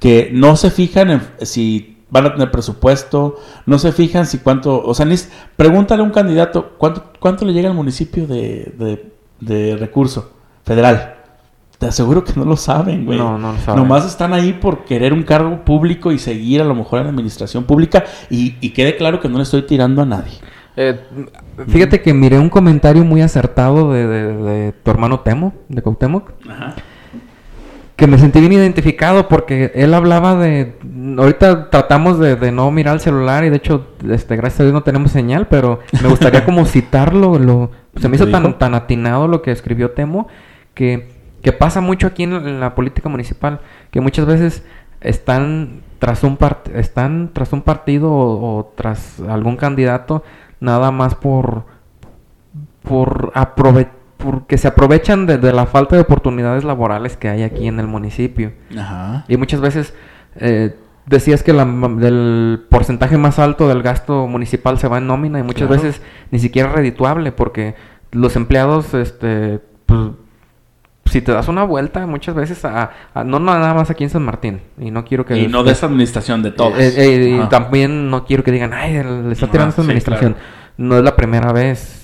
[0.00, 3.36] Que no se fijan en si van a tener presupuesto,
[3.66, 5.16] no se fijan si cuánto, o sea, ni,
[5.56, 9.10] pregúntale a un candidato cuánto, cuánto le llega al municipio de, de,
[9.40, 10.30] de recurso
[10.64, 11.14] federal.
[11.78, 13.18] Te aseguro que no lo saben, güey.
[13.18, 13.82] No, no lo saben.
[13.82, 17.10] Nomás están ahí por querer un cargo público y seguir a lo mejor en la
[17.10, 20.34] administración pública y, y quede claro que no le estoy tirando a nadie.
[20.76, 21.00] Eh,
[21.68, 26.30] fíjate que miré un comentario muy acertado de, de- de tu hermano Temo, de Cuauhtémoc,
[26.48, 26.74] Ajá.
[27.96, 30.74] Que me sentí bien identificado porque él hablaba de...
[31.18, 34.72] Ahorita tratamos de, de no mirar el celular y de hecho, este, gracias a Dios
[34.72, 37.38] no tenemos señal, pero me gustaría como citarlo.
[37.38, 37.70] Lo,
[38.00, 40.26] se me hizo ¿Qué tan, tan atinado lo que escribió Temo
[40.74, 41.10] que,
[41.42, 44.64] que pasa mucho aquí en, en la política municipal, que muchas veces
[45.02, 50.22] están tras un part- están tras un partido o, o tras algún candidato
[50.60, 51.64] nada más por
[52.82, 53.88] por aprove
[54.22, 57.86] porque se aprovechan de, de la falta de oportunidades laborales que hay aquí en el
[57.86, 59.24] municipio Ajá.
[59.28, 59.94] y muchas veces
[60.36, 65.38] eh, decías que la, el porcentaje más alto del gasto municipal se va en nómina
[65.40, 65.82] y muchas Claro.
[65.82, 66.00] veces
[66.30, 67.74] ni siquiera es redituable porque
[68.12, 70.00] los empleados, este, pues,
[71.06, 74.22] si te das una vuelta muchas veces a, a- no nada más aquí en San
[74.22, 76.78] Martín y no quiero que Y no de esa administración, de todos.
[76.78, 80.36] eh, eh, y también no quiero que digan, ay, le está tirando esta sí, administración.
[80.76, 81.98] No es la primera vez.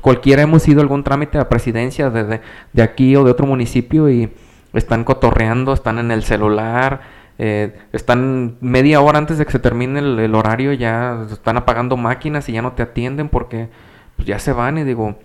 [0.00, 2.40] Cualquiera hemos ido a algún trámite a presidencia de,
[2.82, 4.30] aquí o de otro municipio y
[4.74, 7.00] están cotorreando, están en el celular,
[7.38, 11.96] eh, están media hora antes de que se termine el, el horario, ya están apagando
[11.96, 13.68] máquinas y ya no te atienden porque
[14.16, 15.16] pues, ya se van y digo,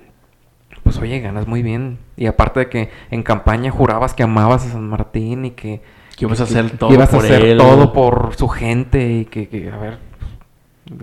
[0.84, 1.98] pues oye, ganas muy bien.
[2.16, 5.82] Y aparte de que en campaña jurabas que amabas a San Martín y que...
[6.16, 7.58] Que ibas a hacer que todo ibas por a hacer él.
[7.58, 10.13] todo por su gente y que, que, a ver...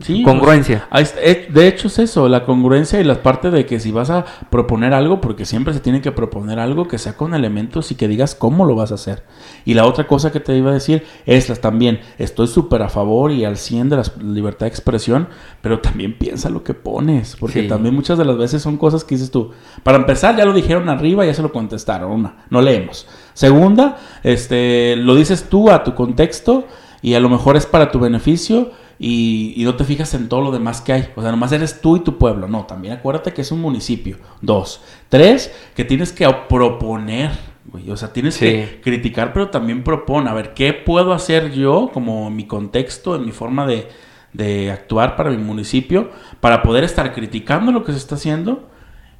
[0.02, 0.86] Sí, congruencia.
[0.90, 1.20] pues, está.
[1.22, 4.24] Eh, de hecho es eso, la congruencia y la parte de que si vas a
[4.50, 8.08] proponer algo, porque siempre se tiene que proponer algo que sea con elementos y que
[8.08, 9.24] digas cómo lo vas a hacer.
[9.64, 12.88] Y la otra cosa que te iba a decir es las también, estoy súper a
[12.88, 15.28] favor y al 100 de la libertad de expresión,
[15.60, 17.68] pero también piensa lo que pones, porque Sí.
[17.68, 19.50] también muchas de las veces son cosas que dices tú.
[19.82, 23.06] Para empezar, ya lo dijeron arriba, ya se lo contestaron, una, no leemos.
[23.34, 26.66] Segunda, este, lo dices tú a tu contexto
[27.02, 28.70] y a lo mejor es para tu beneficio
[29.02, 31.08] y, y no te fijas en todo lo demás que hay.
[31.16, 32.46] O sea, nomás eres tú y tu pueblo.
[32.48, 34.18] No, también acuérdate que es un municipio.
[34.42, 34.82] Dos.
[35.08, 37.30] Tres, que tienes que proponer.
[37.64, 37.90] güey.
[37.90, 38.44] O sea, tienes Sí.
[38.46, 40.28] que criticar, pero también propone.
[40.28, 43.88] A ver, ¿qué puedo hacer yo como mi contexto, en mi forma de,
[44.34, 48.68] de actuar para mi municipio, para poder estar criticando lo que se está haciendo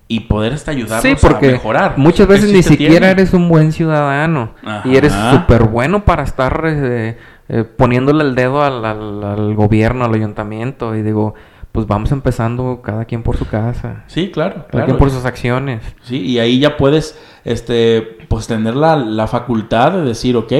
[0.08, 1.96] y poder hasta ayudarnos Sí, porque a mejorar?
[1.96, 3.10] muchas veces sí ni siquiera tiene.
[3.10, 4.82] eres un buen ciudadano Ajá.
[4.88, 7.16] y eres súper bueno para estar eh,
[7.52, 11.34] eh, poniéndole el dedo al, al- al gobierno, al ayuntamiento y digo,
[11.72, 14.86] pues vamos empezando cada quien por su casa, Sí, claro, cada claro.
[14.86, 15.82] quien por sus acciones.
[16.02, 20.52] Sí, y ahí ya puedes, este, pues tener la, la facultad de decir, ok,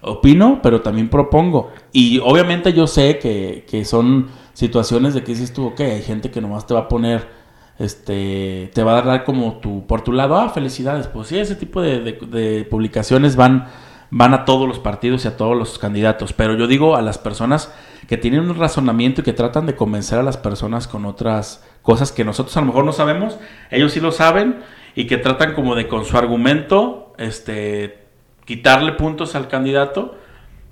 [0.00, 1.70] opino, pero también propongo.
[1.92, 6.30] Y obviamente yo sé que, que son situaciones de que dices tú, ok, hay gente
[6.30, 7.28] que nomás te va a poner,
[7.78, 11.06] este, te va a dar como tu, por tu lado, ah, felicidades.
[11.06, 13.66] Pues sí, ese tipo de, de- de publicaciones van,
[14.14, 16.34] van a todos los partidos y a todos los candidatos.
[16.34, 17.72] Pero yo digo a las personas
[18.06, 22.12] que tienen un razonamiento y que tratan de convencer a las personas con otras cosas
[22.12, 23.38] que nosotros a lo mejor no sabemos,
[23.70, 24.60] ellos sí lo saben
[24.94, 28.04] y que tratan como de con su argumento, este,
[28.44, 30.18] quitarle puntos al candidato,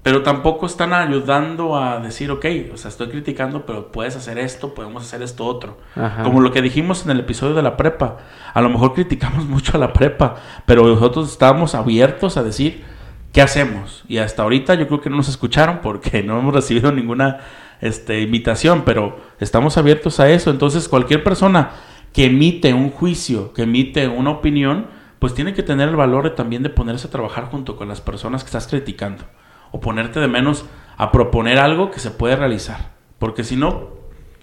[0.03, 4.74] pero tampoco están ayudando a decir, ok, o sea, estoy criticando, pero puedes hacer esto,
[4.74, 5.78] podemos hacer esto otro.
[5.97, 6.24] Ajá.
[6.24, 8.18] Como lo que dijimos en el episodio de la prepa.
[8.53, 10.36] A lo mejor criticamos mucho a la prepa,
[10.66, 12.84] pero nosotros estábamos abiertos a decir,
[13.33, 14.05] ¿qué hacemos?
[14.09, 17.41] Y hasta ahorita yo creo que no nos escucharon porque no hemos recibido ninguna
[17.81, 20.51] este, invitación, pero estamos abiertos a eso.
[20.51, 21.70] Entonces, cualquier persona
[22.12, 24.87] que emite un juicio, que emite una opinión,
[25.18, 28.43] pues tiene que tener el valor también de ponerse a trabajar junto con las personas
[28.43, 29.24] que estás criticando.
[29.70, 30.64] O ponerte de menos
[30.97, 32.93] a proponer algo que se puede realizar.
[33.18, 33.91] Porque si no,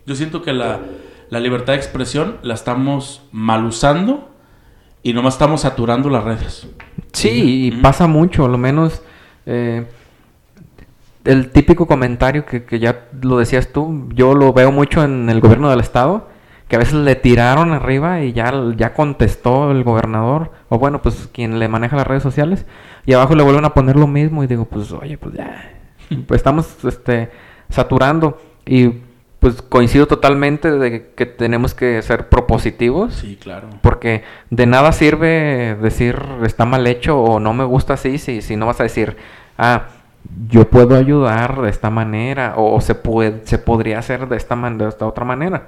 [0.06, 0.80] yo siento que la,
[1.30, 4.37] la libertad de expresión la estamos mal usando
[5.08, 6.68] y nomás estamos saturando las redes.
[7.14, 9.02] Sí, y pasa mucho, a lo menos
[9.46, 9.86] eh,
[11.24, 15.40] el típico comentario que, que ya lo decías tú, yo lo veo mucho en el
[15.40, 16.28] gobierno del estado,
[16.68, 21.30] que a veces le tiraron arriba y ya, ya contestó el gobernador, o bueno, pues
[21.32, 22.66] quien le maneja las redes sociales,
[23.06, 25.72] y abajo le vuelven a poner lo mismo y digo, pues oye, pues ya,
[26.28, 27.32] pues estamos este,
[27.70, 28.90] saturando y
[29.40, 33.14] pues coincido totalmente de que tenemos que ser propositivos.
[33.14, 33.70] Sí, claro.
[33.82, 38.56] Porque de nada sirve decir está mal hecho o no me gusta así si, si
[38.56, 39.16] no vas a decir,
[39.58, 39.88] ah,
[40.50, 44.56] yo puedo ayudar de esta manera o, o se puede se podría hacer de esta
[44.56, 45.68] man- de esta otra manera.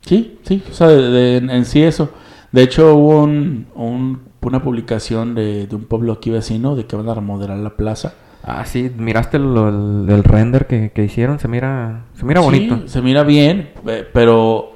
[0.00, 2.10] Sí, sí, o sea, de- de- en, en sí eso.
[2.50, 6.96] De hecho, hubo un, un- una publicación de, de un pueblo aquí vecino de que
[6.96, 8.14] van a remodelar la plaza.
[8.44, 12.44] Ah, sí, miraste lo- el, el render que, que hicieron, se mira se mira Sí,
[12.44, 12.88] bonito.
[12.88, 14.72] se mira bien, eh, pero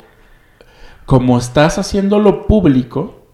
[1.05, 3.27] como estás haciéndolo público,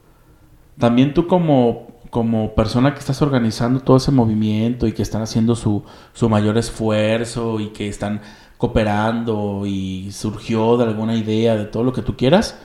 [0.79, 5.57] también tú como, como persona que estás organizando todo ese movimiento y que están haciendo
[5.57, 8.21] su, su mayor esfuerzo y que están
[8.59, 12.59] cooperando y surgió de alguna idea, de todo lo que tú quieras,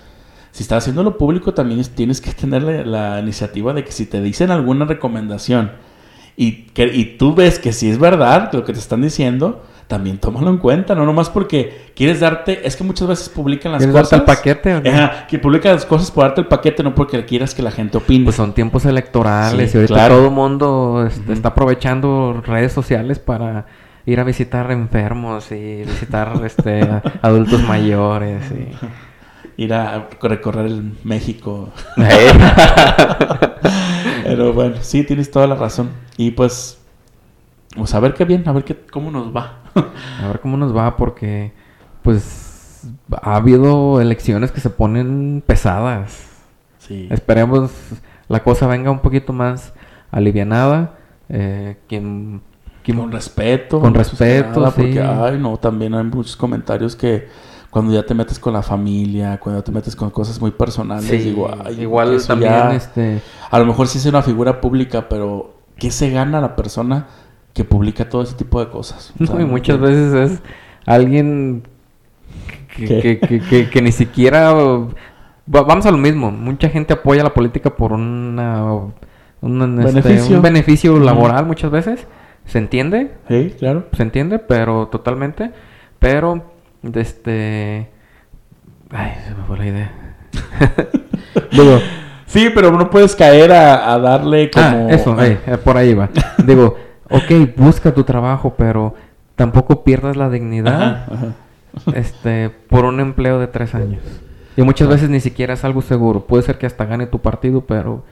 [0.51, 4.05] si estás haciéndolo público también es- tienes que tener la, la iniciativa de que si
[4.05, 5.71] te dicen alguna recomendación
[6.39, 10.19] y, que, y tú ves que si es verdad lo que te están diciendo, también
[10.19, 13.93] tómalo en cuenta, no nomás porque quieres darte, es que muchas veces publican las ¿Quieres
[13.95, 14.11] cosas.
[14.11, 17.55] darte el paquete o que publican las cosas por darte el paquete, no porque quieras
[17.55, 18.25] que la gente opine.
[18.25, 20.15] Pues son tiempos electorales Sí, y ahorita claro.
[20.17, 23.65] todo el mundo está aprovechando redes sociales para
[24.05, 26.87] ir a visitar enfermos y visitar este
[27.21, 28.67] adultos mayores y
[29.59, 31.69] Ir a recorrer el México.
[31.97, 32.31] Eh.
[34.27, 35.89] Pero bueno, sí, tienes toda la razón.
[36.17, 36.77] Y pues,
[37.75, 39.59] pues a ver qué bien, a ver qué, cómo nos va.
[40.23, 41.51] A ver cómo nos va porque
[42.01, 42.81] pues
[43.21, 46.27] ha habido elecciones que se ponen pesadas.
[46.79, 47.07] sí.
[47.11, 47.71] Esperemos
[48.27, 49.73] la cosa venga un poquito más
[50.11, 50.97] alivianada.
[51.29, 52.41] Eh, quien,
[52.83, 53.79] quien- Con respeto.
[53.79, 54.99] Con respeto, nada, Porque, sí.
[54.99, 57.27] ay, no, también hay muchos comentarios que
[57.77, 61.05] cuando ya te metes con la familia, cuando ya te metes con cosas muy personales,
[61.05, 63.21] Sí, digo, ay, igual también ya- este
[63.51, 67.05] A lo mejor sí es una figura pública, pero ¿qué se gana la persona
[67.53, 69.13] que publica todo ese tipo de cosas?
[69.21, 70.41] O sea, No, y muchas veces es
[70.85, 71.63] alguien
[72.75, 74.53] que, que- que- ni siquiera...
[74.53, 74.87] va-
[75.63, 76.31] Vamos a lo mismo.
[76.31, 78.63] Mucha gente apoya la política por una,
[79.41, 80.35] un, este, Beneficio.
[80.35, 82.07] un beneficio laboral muchas veces.
[82.45, 83.85] Se entiende, Sí, claro.
[83.93, 85.51] se entiende, pero totalmente.
[85.99, 86.43] Pero,
[86.95, 87.89] este...
[88.89, 89.91] Ay, se me fue la idea.
[91.51, 91.79] Digo,
[92.27, 94.65] Sí, pero no puedes caer a, a darle como...
[94.65, 96.09] Ah, eso, eh, por ahí va.
[96.45, 96.75] Digo,
[97.09, 98.95] ok, busca tu trabajo, pero
[99.35, 101.97] tampoco pierdas la dignidad Ajá, ajá.
[101.97, 104.01] este, por un empleo de tres años.
[104.57, 106.25] Y muchas veces ni siquiera es algo seguro.
[106.27, 108.03] Puede ser que hasta gane tu partido, pero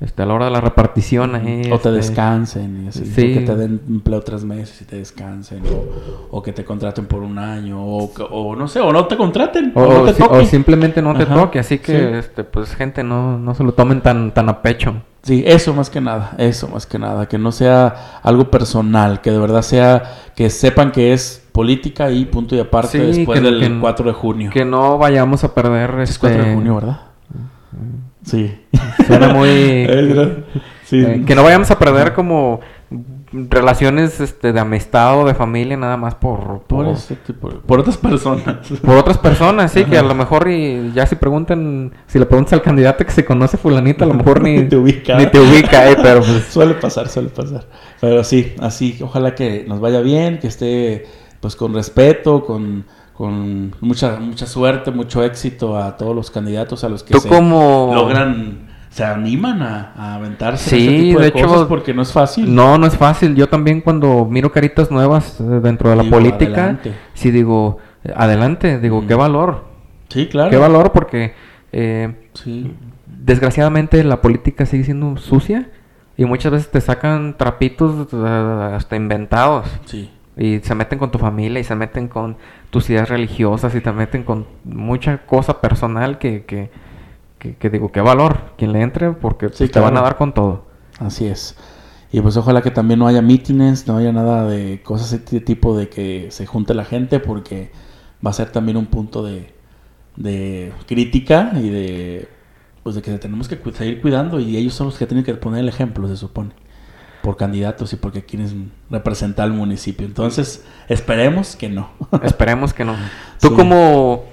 [0.00, 1.34] este, a la hora de la repartición.
[1.36, 3.04] O te este, descansen y así.
[3.06, 3.34] sí.
[3.34, 5.62] que te den empleo tres meses y te descansen.
[6.30, 7.80] O, o que te contraten por un año.
[7.84, 9.72] O, no sé, o no te contraten.
[9.74, 10.46] O, O, no te si- o toque.
[10.46, 11.58] simplemente no te toque.
[11.60, 12.16] Así que, sí.
[12.16, 14.94] este, pues, gente, no, no se lo tomen tan, tan a pecho.
[15.22, 19.30] Sí, eso más que nada, eso más que nada, que no sea algo personal, que
[19.30, 20.02] de verdad sea,
[20.34, 24.04] que sepan que es política y punto y aparte Sí, después que- del que- 4
[24.06, 24.50] de junio.
[24.52, 26.00] Que no vayamos a perder...
[26.00, 27.00] es Este, 4 de junio, ¿verdad?
[28.24, 28.54] Sí.
[29.06, 29.48] Suena muy...
[29.88, 30.44] Eh,
[30.84, 31.00] sí.
[31.04, 32.60] Eh, que no vayamos a perder como
[33.32, 37.80] relaciones este, de amistad o de familia nada más por, por, por, ese tipo- por
[37.80, 38.44] otras personas.
[38.84, 42.52] por otras personas, sí, que a lo mejor y ya si preguntan, si le preguntas
[42.52, 45.16] al candidato que se conoce fulanita, a lo mejor ni Ni te ubica.
[45.16, 47.64] ni te ubica, eh, pero pues Suele pasar, suele pasar.
[48.00, 51.06] Pero sí, así, ojalá que nos vaya bien, que esté
[51.40, 52.84] pues con respeto, con,
[53.22, 57.92] con mucha, mucha suerte, mucho éxito a todos los candidatos, a los que se como...
[57.94, 61.94] logran, se animan a, a aventarse en Sí, este tipo de, de hecho, cosas porque
[61.94, 62.52] no es fácil.
[62.52, 63.36] No, no es fácil.
[63.36, 66.94] Yo también cuando miro caritas nuevas eh, dentro de la Digo, política, adelante.
[67.14, 67.78] sí digo,
[68.16, 69.06] adelante, digo, Mm.
[69.06, 69.64] qué valor,
[70.08, 70.50] Sí, claro.
[70.50, 71.34] qué valor porque...
[71.70, 72.74] eh, Sí.
[73.06, 75.70] desgraciadamente la política sigue siendo sucia
[76.16, 80.10] y muchas veces te sacan trapitos eh, hasta inventados Sí.
[80.36, 82.36] Y se meten con tu familia y se meten con
[82.70, 86.70] tus ideas religiosas y te meten con mucha cosa personal que, que,
[87.38, 90.16] que- que digo, qué valor quien le entre porque Sí, pues, te van a dar
[90.16, 90.66] con todo.
[90.98, 91.56] Así es.
[92.12, 95.40] Y pues ojalá que también no haya mítines, no haya nada de cosas de este
[95.40, 97.70] tipo de que se junte la gente porque
[98.24, 99.52] va a ser también un punto de,
[100.16, 102.28] de crítica y de
[102.82, 105.34] pues de que tenemos que cu- seguir cuidando y ellos son los que tienen que
[105.34, 106.50] poner el ejemplo, se supone,
[107.22, 110.06] por candidatos y porque quieren representar al municipio.
[110.06, 111.90] Entonces, esperemos que no.
[112.22, 112.94] Esperemos que no.
[113.40, 113.54] Tú Sí.
[113.54, 114.24] como,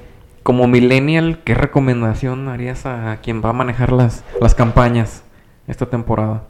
[0.43, 5.23] como millennial, ¿qué recomendación harías a quien va a manejar las, las campañas
[5.67, 6.43] esta temporada?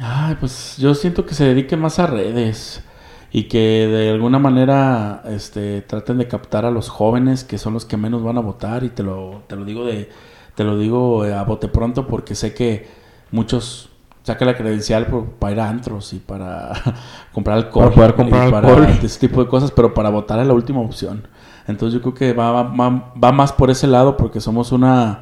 [0.00, 2.82] Ay, pues yo siento que se dedique más a redes
[3.30, 7.84] y que de alguna manera este, traten de captar a los jóvenes que son los
[7.84, 10.10] que menos van a votar y te lo, te lo digo de
[10.54, 12.86] te lo digo a bote pronto porque sé que
[13.30, 13.88] muchos
[14.22, 16.72] sacan la credencial por- para ir a antros y para
[17.32, 18.86] comprar alcohol Para poder comprar y para alcohol.
[19.02, 21.26] ese tipo de cosas, pero para votar es la última opción.
[21.66, 25.20] Entonces yo creo que va, va, va- va más por ese lado porque somos una,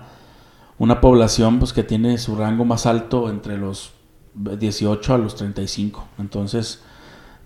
[0.78, 3.92] una población pues que tiene su rango más alto entre los
[4.34, 6.07] 18 a los 35.
[6.18, 6.82] Entonces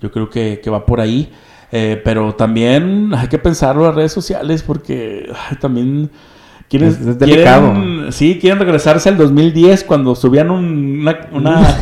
[0.00, 1.32] yo creo que, que va por ahí.
[1.72, 6.08] Eh, pero también hay que pensarlo las redes sociales porque ay, también
[6.68, 7.72] quieren, Es- es delicado.
[7.72, 11.78] quieren- sí, quieren regresarse al 2010 cuando subían un, una, una-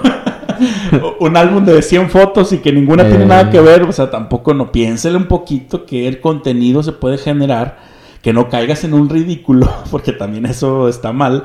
[1.20, 3.28] un álbum de 100 fotos y que ninguna tiene Eh.
[3.28, 3.82] nada que ver.
[3.84, 7.78] O sea, tampoco no piénsele un poquito que el contenido se puede generar,
[8.22, 11.44] que no caigas en un ridículo, porque también eso está mal.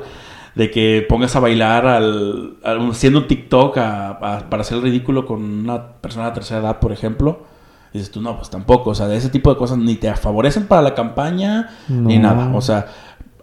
[0.54, 4.84] De que pongas a bailar al, al- haciendo un TikTok a- a- para hacer el
[4.84, 7.40] ridículo con una persona de tercera edad, por ejemplo.
[7.96, 8.90] Dices tú, no, pues tampoco.
[8.90, 12.54] O sea, de ese tipo de cosas ni te favorecen para la campaña ni nada.
[12.54, 12.86] O sea,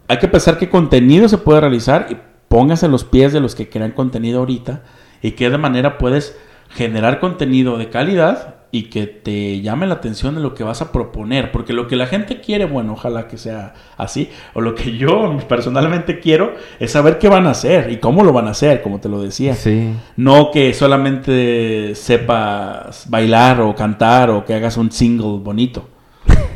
[0.08, 3.56] hay que pensar qué contenido se puede realizar y póngase en los pies de los
[3.56, 4.84] que crean contenido ahorita
[5.22, 6.38] y qué de manera puedes
[6.70, 10.92] generar contenido de calidad y que te llame la atención de lo que vas a
[10.92, 11.52] proponer.
[11.52, 14.32] Porque lo que la gente quiere, bueno, ojalá que sea así.
[14.56, 18.34] O lo que yo personalmente quiero es saber qué van a hacer y cómo lo
[18.34, 19.54] van a hacer, como te lo decía.
[19.54, 19.94] Sí.
[20.18, 25.88] No que solamente sepas bailar o cantar o que hagas un single bonito.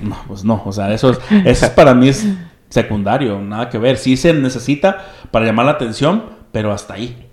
[0.01, 0.63] No, pues no.
[0.65, 2.27] O sea, eso es, eso es para mí es
[2.67, 3.97] secundario, nada que ver.
[3.97, 7.26] Sí se necesita para llamar la atención, pero hasta ahí.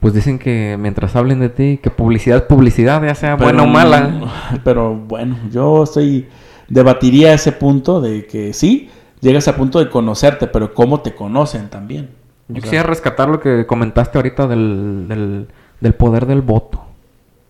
[0.00, 3.62] Pues dicen que mientras hablen de ti, que publicidad es publicidad, ya sea Pero, buena
[3.62, 4.60] o mala.
[4.64, 6.26] Pero bueno, yo estoy
[6.68, 8.90] debatiría ese punto de que sí,
[9.20, 12.10] llegas a punto de conocerte, pero cómo te conocen también.
[12.48, 15.48] O Yo sea, quisiera rescatar lo que comentaste ahorita del, del,
[15.80, 16.84] del poder del voto.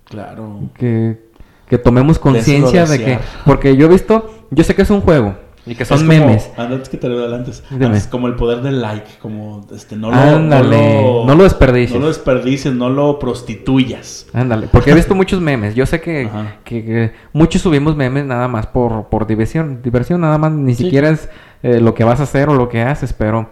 [0.05, 0.61] Claro.
[0.75, 1.19] Que,
[1.67, 3.19] que tomemos conciencia de que...
[3.45, 5.35] Porque yo he visto, yo sé que es un juego
[5.67, 6.51] y que son Es como- memes.
[6.57, 7.27] Antes que te lo.
[7.71, 7.97] Dime.
[7.97, 11.95] Es como el poder del like, como este no lo, Ándale, no lo desperdicies.
[11.95, 14.27] No lo desperdicies, no lo prostituyas.
[14.33, 15.75] Ándale, porque he visto muchos memes.
[15.75, 16.29] Yo sé que,
[16.65, 19.81] que- que muchos subimos memes nada más por, por diversión.
[19.83, 20.85] Diversión nada más, ni Sí.
[20.85, 21.29] siquiera es
[21.63, 23.49] eh, lo que vas a hacer o lo que haces, pero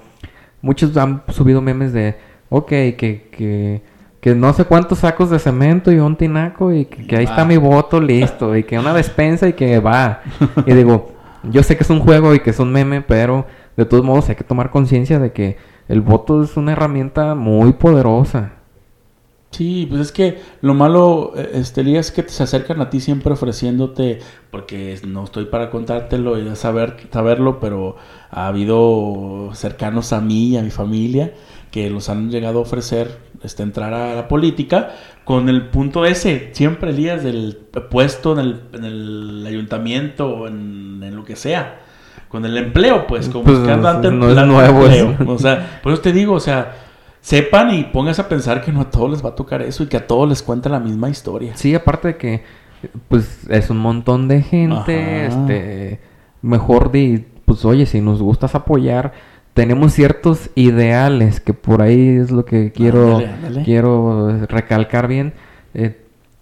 [0.61, 2.17] muchos han subido memes de,
[2.49, 3.83] ok, que, que,
[4.21, 7.39] que no sé cuántos sacos de cemento y un tinaco y que, que ahí está
[7.39, 7.45] Va.
[7.47, 10.21] mi voto listo y que una despensa y que va.
[10.67, 11.14] Y digo,
[11.51, 14.29] yo sé que es un juego y que es un meme, pero de todos modos
[14.29, 15.57] hay que tomar conciencia de que
[15.89, 18.53] el voto es una herramienta muy poderosa.
[19.51, 23.35] Sí, pues es que lo malo, eh, este, es que se acercan a ti siempre
[23.35, 24.19] ofreciéndote,
[24.51, 27.95] porque no estoy para contártelo y saber, saberlo, pero
[28.31, 31.35] ha habido cercanos a mí y a mi familia
[31.71, 34.91] que los han llegado a ofrecer este, entrar a la política
[35.25, 37.57] con el punto ese, siempre Elías, del
[37.91, 41.81] puesto en el, en el ayuntamiento o en, en lo que sea.
[42.29, 45.17] Con el empleo, pues, como Pues, buscando antes no es la- nuevo empleo.
[45.33, 46.75] O sea, por eso te digo, o sea,
[47.21, 49.87] sepan y pónganse a pensar que no a todos les va a tocar eso y
[49.87, 51.57] que a todos les cuenta la misma historia.
[51.57, 52.43] Sí, aparte de que,
[53.09, 55.27] pues, es un montón de gente, Ajá.
[55.29, 56.01] este,
[56.43, 59.13] mejor de, pues, oye, si nos gustas apoyar,
[59.55, 63.63] tenemos ciertos ideales, que por ahí es lo que quiero, Ándale, ándale.
[63.63, 65.33] quiero recalcar bien.
[65.75, 66.01] Eh,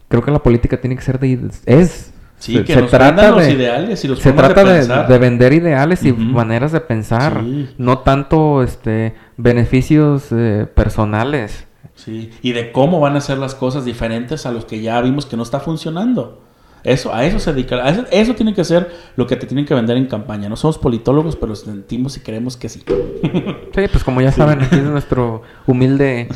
[0.09, 2.09] creo que la política tiene que ser de, es,
[2.39, 4.85] Sí, se, que se nos trata vendan los de, ideales y los se trata de,
[5.07, 7.69] de vender ideales y maneras de pensar, Sí.
[7.79, 11.67] no tanto, este, beneficios eh, personales.
[11.95, 15.27] Sí, y de cómo van a ser las cosas diferentes a los que ya vimos
[15.27, 16.41] que no está funcionando.
[16.85, 19.65] Eso, a eso se dedica, a eso, eso tiene que ser lo que te tienen
[19.65, 20.49] que vender en campaña.
[20.49, 22.83] No somos politólogos, pero sentimos y creemos que sí.
[23.75, 26.29] Sí, pues como ya saben, aquí es nuestro humilde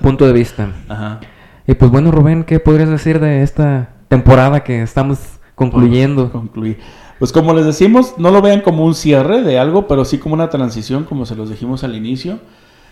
[0.00, 0.70] punto de vista.
[0.88, 1.20] Ajá.
[1.66, 5.18] Y pues bueno, Rubén, ¿qué podrías decir de esta temporada que estamos
[5.54, 6.32] concluyendo?
[6.32, 6.76] Concluí.
[7.18, 10.34] Pues como les decimos, no lo vean como un cierre de algo, pero sí como
[10.34, 12.40] una transición, como se los dijimos al inicio.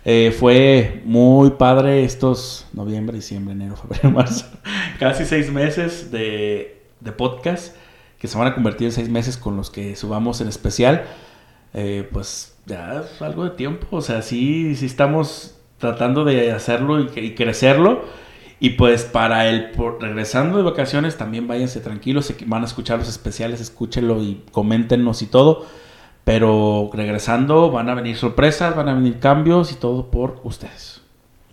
[0.04, 4.46] Eh, fue muy padre estos noviembre, diciembre, enero, febrero, marzo.
[5.00, 7.74] Casi seis meses de, de podcast
[8.18, 11.05] que se van a convertir en seis meses con los que subamos en especial.
[11.72, 13.86] Eh, pues ya es algo de tiempo.
[13.90, 18.05] O sea, sí, sí estamos tratando de hacerlo y, crecerlo.
[18.59, 23.09] Y pues para el por- regresando de vacaciones también váyanse tranquilos, van a escuchar los
[23.09, 25.64] especiales, escúchenlo y coméntenos y todo.
[26.24, 31.01] Pero regresando van a venir sorpresas, van a venir cambios y todo por ustedes.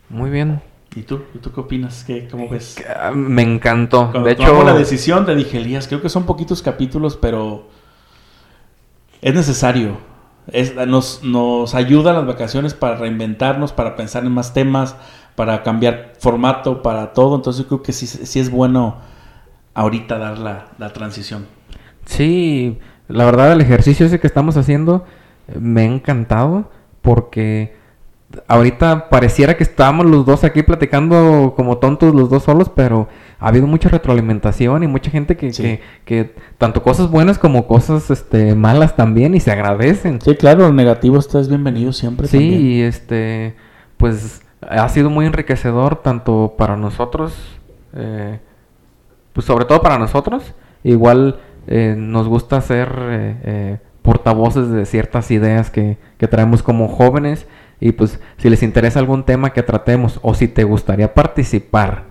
[0.09, 0.61] Muy bien.
[0.97, 1.21] ¿Y tú?
[1.35, 2.03] ¿Y tú qué opinas?
[2.03, 2.83] ¿Qué, ¿Cómo ves?
[3.13, 4.09] Me encantó.
[4.09, 7.67] Cuando de hecho, la decisión te dije, Elías, creo que son poquitos capítulos, pero
[9.21, 9.99] es necesario.
[10.47, 14.95] Es, nos, nos ayuda las vacaciones para reinventarnos, para pensar en más temas,
[15.35, 17.35] para cambiar formato, para todo.
[17.35, 18.97] Entonces yo creo que sí, sí es bueno
[19.75, 21.45] ahorita dar la, la transición.
[22.05, 25.05] Sí, la verdad el ejercicio ese que estamos haciendo
[25.47, 26.71] eh, me ha encantado
[27.03, 27.76] porque
[28.47, 33.07] ahorita pareciera que estábamos los dos aquí platicando como tontos los dos solos, pero
[33.39, 35.63] ha habido mucha retroalimentación y mucha gente que, Sí.
[35.63, 40.19] que, que tanto cosas buenas como cosas este malas también y se agradecen.
[40.21, 42.27] Sí, claro, lo negativo está es bienvenido siempre.
[42.27, 42.61] Sí, también.
[42.61, 43.55] y este,
[43.97, 47.33] pues ha sido muy enriquecedor tanto para nosotros,
[47.95, 48.39] eh,
[49.33, 50.53] pues sobre todo para nosotros.
[50.83, 57.47] Igual eh, nos gusta ser eh, portavoces de ciertas ideas que, que traemos como jóvenes.
[57.79, 62.05] Y pues si les interesa algún tema que tratemos o si te gustaría participar,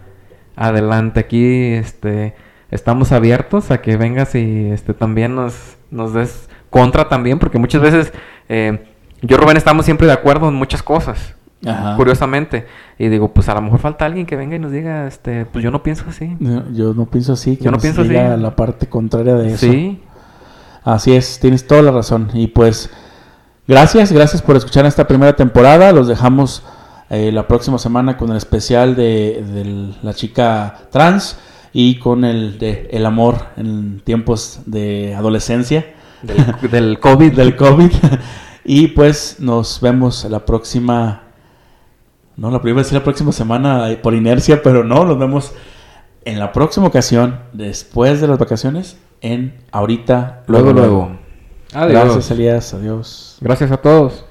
[0.54, 2.34] adelante aquí, este,
[2.70, 7.82] estamos abiertos a que vengas y este también nos, nos des contra también, porque muchas
[7.82, 8.12] veces
[8.48, 8.84] eh,
[9.22, 11.34] yo Rubén estamos siempre de acuerdo en muchas cosas,
[11.66, 11.96] Ajá.
[11.96, 12.66] curiosamente.
[12.98, 15.64] Y digo, pues a lo mejor falta alguien que venga y nos diga, este, pues
[15.64, 16.36] yo no pienso así.
[16.38, 17.56] Yo, yo no pienso así.
[17.56, 18.10] Que Yo no nos pienso así.
[18.10, 19.66] diga la parte contraria de eso.
[19.66, 20.02] Sí,
[20.84, 22.30] Así es, tienes toda la razón.
[22.32, 22.90] Y pues,
[23.66, 25.92] gracias, gracias por escuchar esta primera temporada.
[25.92, 26.62] Los dejamos
[27.10, 31.38] eh, la próxima semana con el especial de, de la chica trans
[31.72, 37.32] y con el de el amor en tiempos de adolescencia del, del COVID.
[37.36, 37.92] del COVID.
[38.64, 41.22] y pues nos vemos la próxima.
[42.36, 45.52] No, la primera decir la próxima semana eh, por inercia, pero no, nos vemos
[46.24, 51.25] en la próxima ocasión, después de las vacaciones, en ahorita, Luego, luego.
[51.76, 52.04] Adiós.
[52.04, 52.72] Gracias, Elías.
[52.72, 53.36] Adiós.
[53.38, 54.25] Gracias a todos.